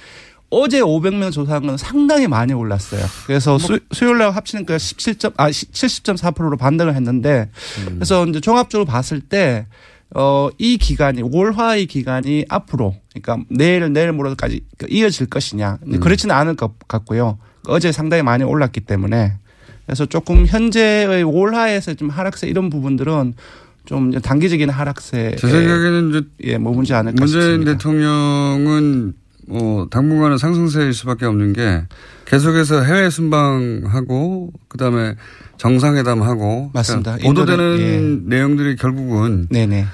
어제 0.51 0.81
500명 0.81 1.31
조사한 1.31 1.65
건 1.65 1.77
상당히 1.77 2.27
많이 2.27 2.53
올랐어요. 2.53 3.01
그래서 3.25 3.57
수, 3.57 3.79
수요일날 3.91 4.31
합치니까 4.31 4.75
17점, 4.75 5.33
아, 5.37 5.49
70.4%로 5.49 6.57
반등을 6.57 6.93
했는데 6.93 7.49
그래서 7.85 8.25
이제 8.27 8.41
종합적으로 8.41 8.85
봤을 8.85 9.21
때 9.21 9.65
어, 10.13 10.49
이 10.57 10.77
기간이, 10.77 11.21
월화의 11.23 11.85
기간이 11.85 12.45
앞으로, 12.49 12.95
그러니까 13.13 13.45
내일, 13.49 13.91
내일 13.93 14.11
모레까지 14.11 14.61
이어질 14.89 15.27
것이냐. 15.27 15.77
근데 15.81 15.99
그렇지는 15.99 16.35
않을 16.35 16.55
것 16.55 16.77
같고요. 16.87 17.37
어제 17.67 17.91
상당히 17.91 18.23
많이 18.23 18.43
올랐기 18.43 18.81
때문에. 18.81 19.33
그래서 19.85 20.05
조금 20.05 20.45
현재의 20.45 21.23
월화에서 21.23 21.93
좀 21.93 22.09
하락세 22.09 22.47
이런 22.47 22.69
부분들은 22.69 23.35
좀 23.85 24.11
단기적인 24.11 24.69
하락세. 24.69 25.35
제 25.39 25.47
생각에는 25.47 26.09
이제 26.09 26.21
예, 26.43 26.57
머문지 26.57 26.93
않을까 26.93 27.19
문재인 27.19 27.41
싶습니다. 27.41 27.71
대통령은 27.73 29.13
뭐 29.47 29.87
당분간은 29.89 30.37
상승세일 30.37 30.93
수밖에 30.93 31.25
없는 31.25 31.53
게 31.53 31.83
계속해서 32.25 32.83
해외 32.83 33.09
순방하고 33.09 34.51
그다음에 34.69 35.15
정상회담하고 35.57 36.71
맞습니다. 36.73 37.17
그러니까 37.17 37.27
보도되는 37.27 37.77
인도네- 37.77 38.27
내용들이 38.29 38.75
결국은 38.75 39.47
네네. 39.49 39.85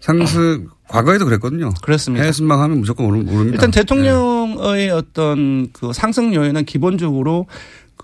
상승 0.00 0.68
과거에도 0.88 1.24
그랬거든요. 1.24 1.70
그렇습니다. 1.82 2.22
해외 2.22 2.32
순방하면 2.32 2.78
무조건 2.78 3.06
오릅- 3.06 3.28
오릅니다. 3.28 3.54
일단 3.54 3.70
대통령의 3.70 4.90
어떤 4.90 5.68
그 5.72 5.92
상승 5.92 6.34
요인은 6.34 6.64
기본적으로 6.64 7.46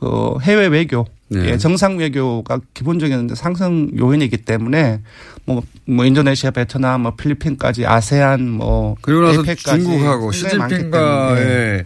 그 0.03 0.35
해외 0.43 0.67
외교, 0.67 1.07
네. 1.29 1.51
예, 1.51 1.57
정상 1.59 1.97
외교가 1.97 2.59
기본적인 2.75 3.37
상승 3.37 3.89
요인이기 3.97 4.39
때문에 4.39 5.01
뭐, 5.45 5.63
뭐 5.87 6.05
인도네시아, 6.05 6.51
베트남, 6.51 7.03
뭐 7.03 7.15
필리핀까지 7.15 7.87
아세안, 7.87 8.51
뭐 8.51 8.97
그리고 9.01 9.21
나서 9.21 9.45
중국하고 9.45 10.33
시진핑과의 10.33 11.85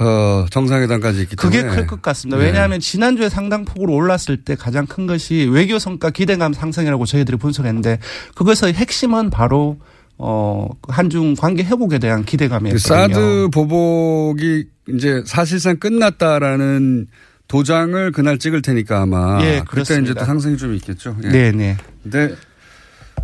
어, 0.00 0.46
정상회담까지 0.50 1.20
있기 1.22 1.36
그게 1.36 1.60
때문에 1.60 1.82
클것 1.82 2.02
같습니다. 2.02 2.38
네. 2.38 2.46
왜냐하면 2.46 2.80
지난주에 2.80 3.28
상당폭으로 3.28 3.94
올랐을 3.94 4.42
때 4.44 4.56
가장 4.56 4.86
큰 4.86 5.06
것이 5.06 5.48
외교 5.48 5.78
성과 5.78 6.10
기대감 6.10 6.52
상승이라고 6.52 7.06
저희들이 7.06 7.36
분석했는데 7.36 8.00
그것의 8.34 8.74
핵심은 8.74 9.30
바로 9.30 9.78
어 10.24 10.68
한중 10.88 11.34
관계 11.34 11.64
회복에 11.64 11.98
대한 11.98 12.24
기대감이었거든요. 12.24 12.78
사드 12.78 13.48
보복이 13.52 14.66
이제 14.90 15.22
사실상 15.26 15.78
끝났다라는 15.78 17.08
도장을 17.48 18.12
그날 18.12 18.38
찍을 18.38 18.62
테니까 18.62 19.02
아마 19.02 19.40
예, 19.42 19.62
그때. 19.68 20.00
이제 20.00 20.14
또 20.14 20.24
상승이 20.24 20.56
좀 20.56 20.74
있겠죠. 20.74 21.16
예. 21.24 21.28
네 21.28 21.50
네. 21.50 21.76
근데 22.04 22.34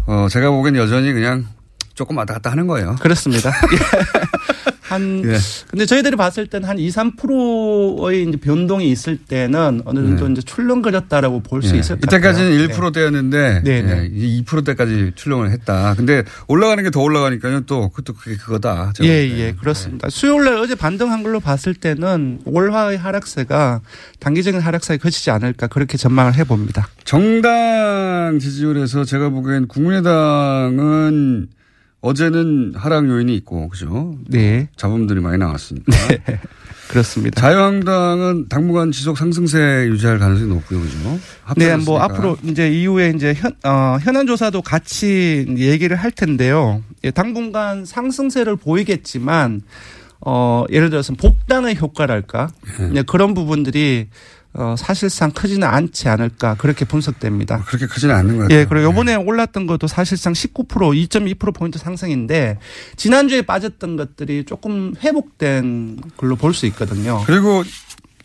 어 0.06 0.26
제가 0.28 0.50
보기엔 0.50 0.74
여전히 0.74 1.12
그냥 1.12 1.46
조금 1.94 2.16
왔다 2.16 2.34
갔다 2.34 2.50
하는 2.50 2.66
거예요. 2.66 2.96
그렇습니다. 3.00 3.52
한 4.88 5.22
예. 5.24 5.36
근데 5.70 5.86
저희들이 5.86 6.16
봤을 6.16 6.46
때는 6.46 6.68
한 6.68 6.78
2, 6.78 6.88
3%의 6.88 8.24
이제 8.28 8.36
변동이 8.38 8.90
있을 8.90 9.16
때는 9.18 9.82
어느 9.84 10.00
정도 10.00 10.26
네. 10.26 10.32
이제 10.32 10.42
출렁거렸다라고 10.42 11.40
볼수 11.40 11.74
예. 11.74 11.78
있을 11.80 11.96
것 11.96 12.08
같아요. 12.08 12.18
이때까지는 12.18 12.66
네. 12.68 12.74
1%대였는데 12.74 13.60
네, 13.64 13.82
네. 13.82 14.10
예, 14.12 14.42
2%대까지 14.42 15.12
출렁을 15.14 15.50
했다. 15.50 15.94
근데 15.96 16.24
올라가는 16.48 16.82
게 16.82 16.88
더 16.90 17.00
올라가니까요. 17.02 17.60
또 17.66 17.90
그것도 17.90 18.14
그게 18.14 18.36
그거다. 18.36 18.92
예. 19.02 19.08
예, 19.28 19.52
그렇습니다. 19.52 20.08
수요일 20.10 20.44
날 20.44 20.54
어제 20.54 20.74
반등한 20.74 21.22
걸로 21.22 21.38
봤을 21.40 21.74
때는 21.74 22.40
월화의 22.44 22.98
하락세가 22.98 23.80
단기적인 24.20 24.60
하락세에 24.60 24.96
그치지 24.96 25.30
않을까 25.30 25.66
그렇게 25.66 25.98
전망을 25.98 26.34
해 26.34 26.44
봅니다. 26.44 26.88
정당 27.04 28.38
지지율에서 28.40 29.04
제가 29.04 29.28
보기엔 29.28 29.68
국민의당은 29.68 31.48
어제는 32.00 32.74
하락 32.76 33.08
요인이 33.08 33.34
있고 33.36 33.68
그죠? 33.68 34.16
네. 34.28 34.68
잡음들이 34.76 35.20
많이 35.20 35.38
나왔으니까. 35.38 35.92
그렇습니다. 36.88 37.40
자유한국당은 37.40 38.48
당분간 38.48 38.90
지속 38.92 39.18
상승세 39.18 39.86
유지할 39.88 40.18
가능성이 40.18 40.48
높고요, 40.48 40.80
그죠? 40.80 41.18
네. 41.56 41.76
뭐 41.76 42.00
앞으로 42.00 42.38
이제 42.44 42.70
이후에 42.70 43.12
이제 43.14 43.34
현, 43.34 43.52
어, 43.64 43.98
현안 44.00 44.26
조사도 44.26 44.62
같이 44.62 45.44
얘기를 45.58 45.96
할 45.96 46.10
텐데요. 46.10 46.82
예, 47.04 47.10
당분간 47.10 47.84
상승세를 47.84 48.56
보이겠지만 48.56 49.60
어, 50.20 50.64
예를 50.70 50.90
들어서 50.90 51.12
복당의 51.14 51.76
효과랄까 51.76 52.50
네. 52.78 52.90
예, 52.96 53.02
그런 53.02 53.34
부분들이 53.34 54.08
어, 54.54 54.74
사실상 54.76 55.30
크지는 55.30 55.68
않지 55.68 56.08
않을까 56.08 56.54
그렇게 56.56 56.84
분석됩니다. 56.84 57.62
그렇게 57.66 57.86
크지는 57.86 58.14
않는 58.14 58.36
것 58.36 58.42
같아요. 58.44 58.58
예, 58.58 58.64
그리고 58.64 58.84
요번에 58.86 59.14
올랐던 59.14 59.66
것도 59.66 59.86
사실상 59.86 60.32
19% 60.32 60.66
2.2% 60.66 61.54
포인트 61.54 61.78
상승인데 61.78 62.58
지난주에 62.96 63.42
빠졌던 63.42 63.96
것들이 63.96 64.44
조금 64.44 64.94
회복된 65.02 66.00
걸로 66.16 66.36
볼 66.36 66.54
수 66.54 66.66
있거든요. 66.66 67.22
그리고 67.26 67.62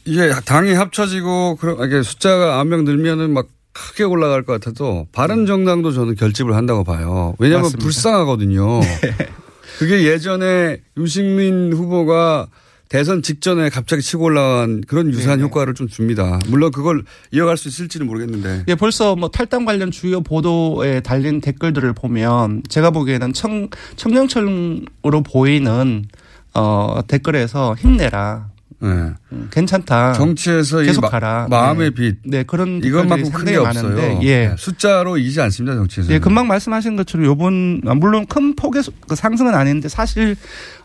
이게 0.06 0.32
당이 0.46 0.74
합쳐지고 0.74 1.58
그런 1.58 1.86
이게 1.88 2.02
숫자가 2.02 2.64
9명 2.64 2.84
늘면은 2.84 3.32
막 3.32 3.48
크게 3.74 4.04
올라갈 4.04 4.44
것 4.44 4.54
같아도 4.54 5.08
바른 5.12 5.46
정당도 5.46 5.92
저는 5.92 6.16
결집을 6.16 6.56
한다고 6.56 6.84
봐요. 6.84 7.36
왜냐하면 7.40 7.64
맞습니다. 7.64 7.84
불쌍하거든요. 7.84 8.82
그게 9.80 10.04
예전에 10.04 10.78
유승민 10.98 11.74
후보가 11.74 12.48
대선 12.94 13.24
직전에 13.24 13.70
갑자기 13.70 14.04
치고 14.04 14.26
올라간 14.26 14.82
그런 14.82 15.12
유사한 15.12 15.42
효과를 15.42 15.74
좀 15.74 15.88
줍니다. 15.88 16.38
물론 16.48 16.72
그걸 16.72 17.04
이어갈 17.32 17.58
수 17.58 17.68
있을지는 17.68 18.06
모르겠는데. 18.06 18.66
예, 18.68 18.76
벌써 18.76 19.16
뭐 19.16 19.30
탈당 19.30 19.66
관련 19.66 19.90
주요 19.90 20.22
보도에 20.22 21.00
달린 21.00 21.42
댓글들을 21.42 21.92
보면 21.94 22.62
제가 22.70 22.92
보기에는 22.92 23.34
청, 23.34 23.68
청년층으로 23.96 25.24
보이는 25.26 26.06
어, 26.54 27.00
댓글에서 27.08 27.74
힘내라. 27.80 28.53
네. 28.84 28.90
음, 29.32 29.48
괜찮다. 29.52 30.14
정치에서 30.14 30.84
이 30.84 30.88
계속 30.88 31.02
마- 31.02 31.10
가라. 31.10 31.48
마음의 31.50 31.92
네. 31.92 31.96
빛. 31.96 32.18
네, 32.26 32.44
그런 32.44 32.82
댓글들이 32.82 32.90
이것만큼 32.90 33.32
큰게 33.32 33.54
상당히 33.54 33.58
없어요. 33.58 33.96
많은데, 33.96 34.28
예. 34.28 34.48
네, 34.50 34.56
숫자로 34.58 35.18
이지 35.18 35.40
않습니다 35.42 35.76
정치에서. 35.76 36.12
예, 36.14 36.20
금방 36.20 36.48
말씀하신 36.48 36.96
것처럼 36.98 37.26
요번 37.26 37.82
아, 37.88 37.94
물론 37.94 38.26
큰 38.26 38.56
폭의 38.56 38.84
소- 38.84 38.92
그 39.08 39.16
상승은 39.16 39.56
아닌데 39.56 39.88
사실 39.90 40.36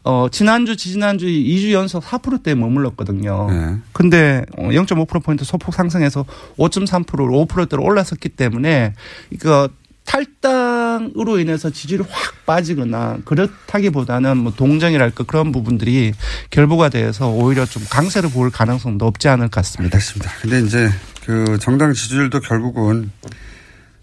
어 0.04 0.28
지난주 0.30 0.76
지지난주 0.76 1.26
2주 1.26 1.72
연속 1.72 2.02
4%대에 2.04 2.54
머물렀거든요. 2.54 3.48
네. 3.50 3.76
근데 3.92 4.44
0.5% 4.56 5.22
포인트 5.24 5.44
소폭 5.44 5.74
상승해서 5.74 6.24
5.3%로 6.56 7.46
5%대로 7.46 7.82
올라섰기 7.82 8.28
때문에 8.30 8.94
이거 9.30 9.68
탈당으로 10.08 11.38
인해서 11.38 11.70
지지율이 11.70 12.04
확 12.08 12.46
빠지거나 12.46 13.18
그렇다기보다는 13.26 14.38
뭐 14.38 14.52
동정이랄까 14.56 15.24
그런 15.24 15.52
부분들이 15.52 16.12
결부가 16.50 16.88
돼서 16.88 17.28
오히려 17.28 17.66
좀 17.66 17.84
강세를 17.90 18.30
보일 18.30 18.50
가능성도 18.50 19.06
없지 19.06 19.28
않을 19.28 19.48
것 19.48 19.56
같습니다. 19.56 19.96
알겠습니다. 19.96 20.32
근데 20.40 20.60
이제 20.60 20.90
그 21.26 21.58
정당 21.60 21.92
지지율도 21.92 22.40
결국은 22.40 23.12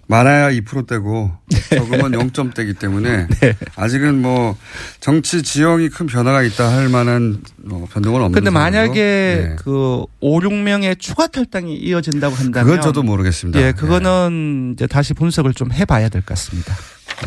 많아야 0.08 0.52
2%대고 0.52 1.32
적으면 1.70 2.12
0점대이기 2.12 2.78
때문에 2.78 3.28
아직은 3.76 4.22
뭐 4.22 4.56
정치 5.00 5.42
지형이 5.42 5.90
큰 5.90 6.06
변화가 6.06 6.44
있다 6.44 6.72
할 6.72 6.90
만한 6.90 7.42
뭐 7.58 7.88
변동은 7.92 8.22
없는 8.22 8.34
근데. 8.34 8.50
만약에 8.52 8.94
네. 9.50 9.56
그 9.58 10.04
5, 10.20 10.40
6명의 10.42 11.00
추가 11.00 11.26
탈당이 11.28 11.76
이어진다고 11.76 12.36
한다면 12.36 12.66
그건 12.68 12.82
저도 12.82 13.02
모르겠습니다. 13.04 13.60
예, 13.62 13.72
그거는 13.72 14.74
이제 14.76 14.86
다시 14.88 15.14
분석을 15.16 15.54
좀 15.54 15.72
해봐야 15.72 16.10
될 16.10 16.22
것 16.22 16.30
같습니다. 16.30 16.74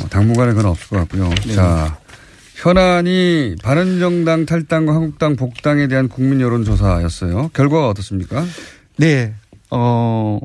어, 0.01 0.09
당분간은 0.09 0.55
그건 0.55 0.71
없을 0.71 0.89
것 0.89 0.97
같고요. 0.99 1.29
네. 1.47 1.55
자, 1.55 1.99
현안이 2.57 3.57
바른정당 3.63 4.47
탈당과 4.47 4.95
한국당 4.95 5.35
복당에 5.37 5.89
대한 5.89 6.09
국민 6.09 6.41
여론조사였어요. 6.41 7.51
결과가 7.55 7.89
어떻습니까? 7.89 8.45
네, 8.97 9.35
어 9.71 10.39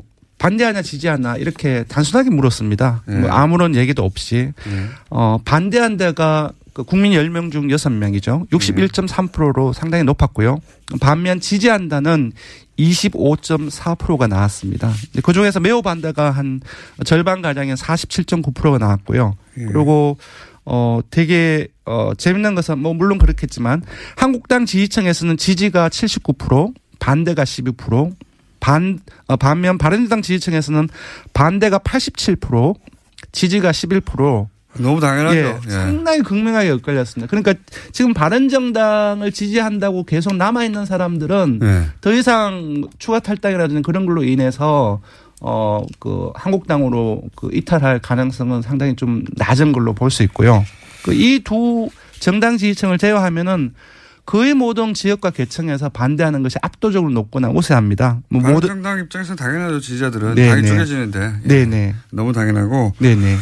반대하냐 0.44 0.82
지지하냐 0.82 1.36
이렇게 1.36 1.84
단순하게 1.88 2.28
물었습니다. 2.28 3.02
네. 3.06 3.20
뭐 3.20 3.30
아무런 3.30 3.74
얘기도 3.74 4.04
없이 4.04 4.52
네. 4.66 4.86
어 5.08 5.38
반대한 5.42 5.96
데가 5.96 6.52
그 6.74 6.84
국민 6.84 7.12
10명 7.12 7.50
중 7.50 7.68
6명이죠. 7.68 8.50
61.3%로 8.50 9.72
상당히 9.72 10.04
높았고요. 10.04 10.58
반면 11.00 11.40
지지한다는 11.40 12.32
25.4%가 12.78 14.26
나왔습니다. 14.26 14.92
그 15.22 15.32
중에서 15.32 15.60
매우 15.60 15.80
반대가 15.80 16.30
한 16.30 16.60
절반 17.06 17.40
가량의 17.40 17.76
47.9%가 17.76 18.76
나왔고요. 18.76 19.36
예. 19.58 19.64
그리고 19.64 20.18
어 20.66 21.00
되게 21.10 21.68
어 21.86 22.12
재밌는 22.18 22.54
것은 22.54 22.80
뭐 22.80 22.92
물론 22.92 23.16
그렇겠지만 23.16 23.82
한국당 24.16 24.66
지지층에서는 24.66 25.38
지지가 25.38 25.88
79%, 25.88 26.74
반대가 26.98 27.44
12%, 27.44 28.12
반 28.64 28.98
어, 29.26 29.36
반면 29.36 29.76
바른정당 29.76 30.22
지지층에서는 30.22 30.88
반대가 31.34 31.76
87%, 31.78 32.74
지지가 33.30 33.72
11%. 33.72 34.46
너무 34.78 35.00
당연하죠. 35.00 35.36
예, 35.36 35.58
예. 35.66 35.70
상당히 35.70 36.22
극명하게 36.22 36.70
엇갈렸습니다. 36.70 37.28
그러니까 37.30 37.52
지금 37.92 38.14
바른정당을 38.14 39.32
지지한다고 39.32 40.04
계속 40.04 40.34
남아 40.36 40.64
있는 40.64 40.86
사람들은 40.86 41.58
네. 41.60 41.84
더 42.00 42.10
이상 42.14 42.82
추가 42.98 43.20
탈당이라든지 43.20 43.82
그런 43.82 44.06
걸로 44.06 44.24
인해서 44.24 45.00
어그 45.40 46.32
한국당으로 46.34 47.22
그 47.36 47.50
이탈할 47.52 47.98
가능성은 48.00 48.62
상당히 48.62 48.96
좀 48.96 49.24
낮은 49.36 49.72
걸로 49.72 49.92
볼 49.92 50.10
수 50.10 50.22
있고요. 50.22 50.64
그 51.04 51.12
이 51.12 51.40
두 51.44 51.90
정당 52.18 52.56
지지층을 52.56 52.96
제외하면은 52.96 53.74
거의 54.26 54.54
모든 54.54 54.94
지역과 54.94 55.30
계층에서 55.30 55.90
반대하는 55.90 56.42
것이 56.42 56.56
압도적으로 56.62 57.12
높거나 57.12 57.50
우세합니다. 57.50 58.20
뭐 58.28 58.40
모든 58.40 58.68
바른정당 58.68 58.98
입장에서는 59.00 59.36
당연하죠. 59.36 59.80
지지자들은 59.80 60.34
네, 60.34 60.48
당이 60.48 60.62
네. 60.62 60.68
쪼개지는데 60.68 61.32
예. 61.44 61.48
네네 61.48 61.94
너무 62.10 62.32
당연하고 62.32 62.94
네네 62.98 63.36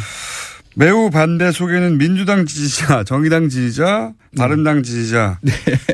매우 0.75 1.09
반대 1.09 1.51
속에는 1.51 1.97
민주당 1.97 2.45
지지자, 2.45 3.03
정의당 3.03 3.49
지지자, 3.49 4.13
바른당 4.35 4.81
지지자, 4.81 5.39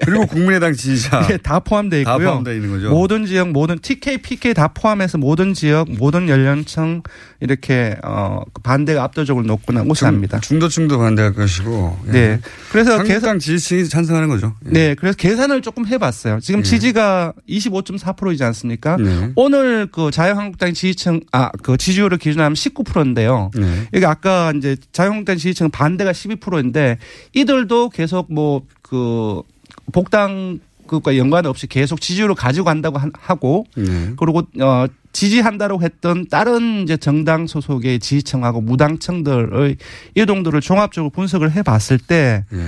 그리고 0.05 0.25
국민의당 0.25 0.73
지지자 0.73 1.27
네, 1.27 1.37
다 1.37 1.59
포함되어 1.59 2.03
다 2.03 2.13
있고요. 2.13 2.27
포함되어 2.29 2.53
있는 2.53 2.71
거죠. 2.71 2.89
모든 2.89 3.25
지역, 3.25 3.49
모든 3.49 3.79
TK, 3.79 4.19
PK 4.19 4.53
다 4.53 4.69
포함해서 4.69 5.17
모든 5.17 5.53
지역, 5.53 5.91
모든 5.91 6.29
연령층 6.29 7.03
이렇게 7.41 7.97
어 8.03 8.41
반대가 8.63 9.03
압도적으로 9.03 9.45
높거나 9.45 9.83
우세합니다. 9.83 10.39
중도층도 10.39 10.97
반대할 10.97 11.33
것이고. 11.33 11.99
예. 12.07 12.11
네. 12.11 12.41
그래서 12.71 12.97
한국당 12.97 13.39
지지층이 13.39 13.89
찬성하는 13.89 14.29
거죠. 14.29 14.55
예. 14.67 14.71
네, 14.71 14.95
그래서 14.95 15.17
계산을 15.17 15.61
조금 15.61 15.85
해봤어요. 15.85 16.39
지금 16.41 16.61
예. 16.61 16.63
지지가 16.63 17.33
25.4%이지 17.49 18.43
않습니까? 18.45 18.97
네. 18.97 19.31
오늘 19.35 19.87
그 19.91 20.11
자유한국당 20.11 20.73
지지층, 20.73 21.21
아, 21.31 21.49
그 21.63 21.77
지지율을 21.77 22.17
기준하면 22.17 22.53
19%인데요. 22.53 23.51
네. 23.55 23.87
여기 23.93 24.05
아까 24.05 24.53
이제 24.55 24.68
자유한국당 24.91 25.37
지지층 25.37 25.69
반대가 25.69 26.11
12%인데 26.11 26.97
이들도 27.33 27.89
계속 27.89 28.31
뭐 28.33 28.61
그 28.81 29.43
복당 29.91 30.59
그과 30.87 31.15
연관 31.15 31.45
없이 31.45 31.67
계속 31.67 32.01
지지율을 32.01 32.33
가지고 32.33 32.65
간다고 32.65 32.97
한- 32.97 33.11
하고 33.15 33.65
네. 33.77 34.13
그리고 34.17 34.41
어 34.59 34.87
지지한다고 35.11 35.83
했던 35.83 36.27
다른 36.27 36.81
이제 36.83 36.97
정당 36.97 37.45
소속의 37.45 37.99
지지층하고 37.99 38.61
무당층들의 38.61 39.77
이동들을 40.15 40.59
종합적으로 40.61 41.11
분석을 41.11 41.51
해봤을 41.51 41.99
때 42.07 42.45
네. 42.51 42.65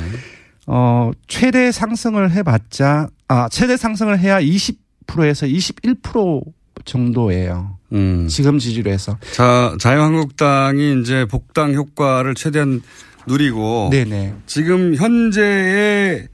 어, 0.67 1.09
최대 1.27 1.71
상승을 1.71 2.29
해봤자, 2.31 3.07
아, 3.27 3.49
최대 3.49 3.75
상승을 3.77 4.19
해야 4.19 4.39
20%에서 4.39 5.47
21% 5.47 6.43
정도예요. 6.85 7.77
음. 7.93 8.27
지금 8.27 8.59
지지로 8.59 8.91
해서. 8.91 9.17
자, 9.31 9.75
자유한국당이 9.79 11.01
이제 11.01 11.25
복당 11.25 11.73
효과를 11.73 12.35
최대한 12.35 12.81
누리고 13.27 13.89
네네. 13.91 14.35
지금 14.45 14.95
현재의 14.95 16.27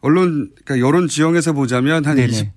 언론 0.00 0.50
그러니까 0.64 0.86
여론 0.86 1.08
지형에서 1.08 1.52
보자면 1.52 2.04
한 2.04 2.16
네네. 2.16 2.52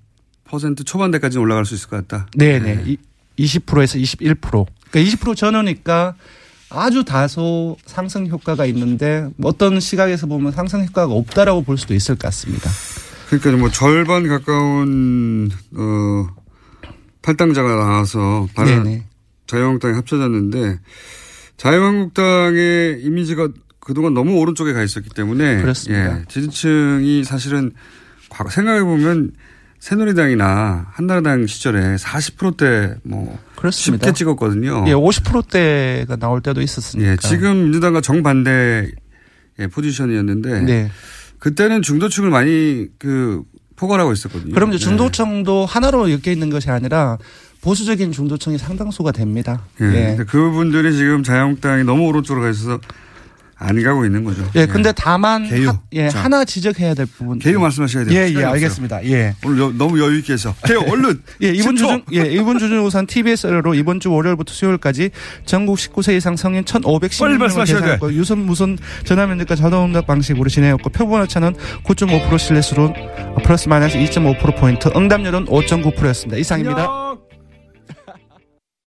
20% 0.48 0.84
초반대까지 0.84 1.38
올라갈 1.38 1.64
수 1.64 1.74
있을 1.74 1.88
것 1.88 2.08
같다. 2.08 2.26
네네. 2.36 2.84
이 2.86 2.96
20%에서 3.38 3.98
21%. 3.98 4.66
그러니까 4.90 5.16
20% 5.16 5.36
전후니까 5.36 6.14
아주 6.70 7.04
다소 7.04 7.76
상승 7.84 8.28
효과가 8.28 8.64
있는데 8.66 9.28
뭐 9.36 9.50
어떤 9.50 9.80
시각에서 9.80 10.26
보면 10.26 10.52
상승 10.52 10.84
효과가 10.84 11.12
없다라고 11.12 11.62
볼 11.62 11.76
수도 11.78 11.94
있을 11.94 12.14
것 12.14 12.26
같습니다. 12.26 12.70
그러니까 13.28 13.50
뭐 13.52 13.70
절반 13.70 14.26
가까운 14.28 15.50
어 15.76 16.26
탈당자가 17.22 17.68
나와서 17.76 18.48
바른 18.54 18.82
네네. 18.82 19.04
자유한국당이 19.46 19.94
합쳐졌는데 19.94 20.78
자유한국당의 21.56 23.02
이미지가 23.02 23.48
그동안 23.80 24.14
너무 24.14 24.38
오른쪽에 24.38 24.72
가 24.72 24.82
있었기 24.82 25.10
때문에 25.10 25.60
그렇습니다. 25.60 26.20
예, 26.20 26.24
지지층이 26.28 27.24
사실은 27.24 27.72
과거 28.28 28.50
생각해 28.50 28.82
보면 28.84 29.32
새누리당이나 29.80 30.88
한나라당 30.92 31.46
시절에 31.46 31.96
40%대 31.96 32.96
뭐 33.02 33.38
그렇습니다. 33.56 34.06
쉽게 34.06 34.16
찍었거든요. 34.16 34.84
예, 34.86 34.92
50%대가 34.92 36.16
나올 36.16 36.40
때도 36.42 36.60
있었으니까. 36.60 37.12
예, 37.12 37.16
지금 37.16 37.64
민주당과 37.64 38.00
정반대 38.00 38.90
의 39.58 39.68
포지션이었는데 39.68 40.60
네. 40.62 40.90
그때는 41.38 41.82
중도층을 41.82 42.30
많이 42.30 42.86
그 42.98 43.42
포괄하고 43.80 44.12
있었거든요. 44.12 44.54
그럼 44.54 44.72
이제 44.72 44.78
네. 44.78 44.84
중도층도 44.84 45.64
하나로 45.64 46.10
엮여 46.10 46.30
있는 46.30 46.50
것이 46.50 46.70
아니라 46.70 47.16
보수적인 47.62 48.12
중도층이 48.12 48.58
상당수가 48.58 49.12
됩니다. 49.12 49.62
예. 49.80 49.86
예. 49.86 50.06
근데 50.16 50.24
그분들이 50.24 50.94
지금 50.94 51.22
자유한국당이 51.22 51.84
너무 51.84 52.06
오른쪽으로 52.06 52.44
가 52.44 52.50
있어서 52.50 52.78
안 53.62 53.82
가고 53.82 54.06
있는 54.06 54.24
거죠. 54.24 54.42
예, 54.54 54.64
근데 54.64 54.90
다만 54.96 55.46
개요. 55.46 55.68
하, 55.68 55.80
예, 55.92 56.08
자. 56.08 56.24
하나 56.24 56.46
지적해야 56.46 56.94
될 56.94 57.04
부분. 57.04 57.38
개요 57.38 57.60
말씀하셔야 57.60 58.04
돼요. 58.06 58.18
예, 58.18 58.32
예. 58.34 58.42
알겠습니다. 58.44 59.04
예. 59.04 59.34
오늘 59.44 59.58
여- 59.60 59.70
너무 59.76 60.00
여유 60.00 60.16
있게 60.20 60.32
해서 60.32 60.54
개요 60.64 60.80
얼른. 60.80 61.20
예, 61.44 61.48
이번 61.50 61.74
10초. 61.74 61.76
주중 61.76 62.02
예, 62.14 62.22
이번 62.32 62.58
주 62.58 62.68
중 62.70 62.84
우선 62.86 63.06
TBS로 63.06 63.74
이번 63.74 64.00
주 64.00 64.10
월요일부터 64.12 64.54
수요일까지 64.54 65.10
전국 65.44 65.76
19세 65.76 66.16
이상 66.16 66.36
성인 66.36 66.64
빨리 66.64 66.82
1,510명을 66.84 67.38
말씀하셔야 67.38 67.80
돼. 67.80 67.84
대상으로 67.92 68.14
유선 68.14 68.38
무선 68.46 68.78
전화 69.04 69.26
면접과 69.26 69.54
자동 69.56 69.84
응답 69.84 70.06
방식으로 70.06 70.48
진행했고 70.48 70.88
표본 70.90 71.20
오차는 71.22 71.54
9.5% 71.84 72.38
신뢰수로 72.38 72.94
플러스 73.44 73.68
마이너스 73.68 73.98
2.5% 73.98 74.56
포인트, 74.58 74.88
응답률은 74.96 75.44
5.9%였습니다. 75.46 76.38
이상입니다. 76.38 77.09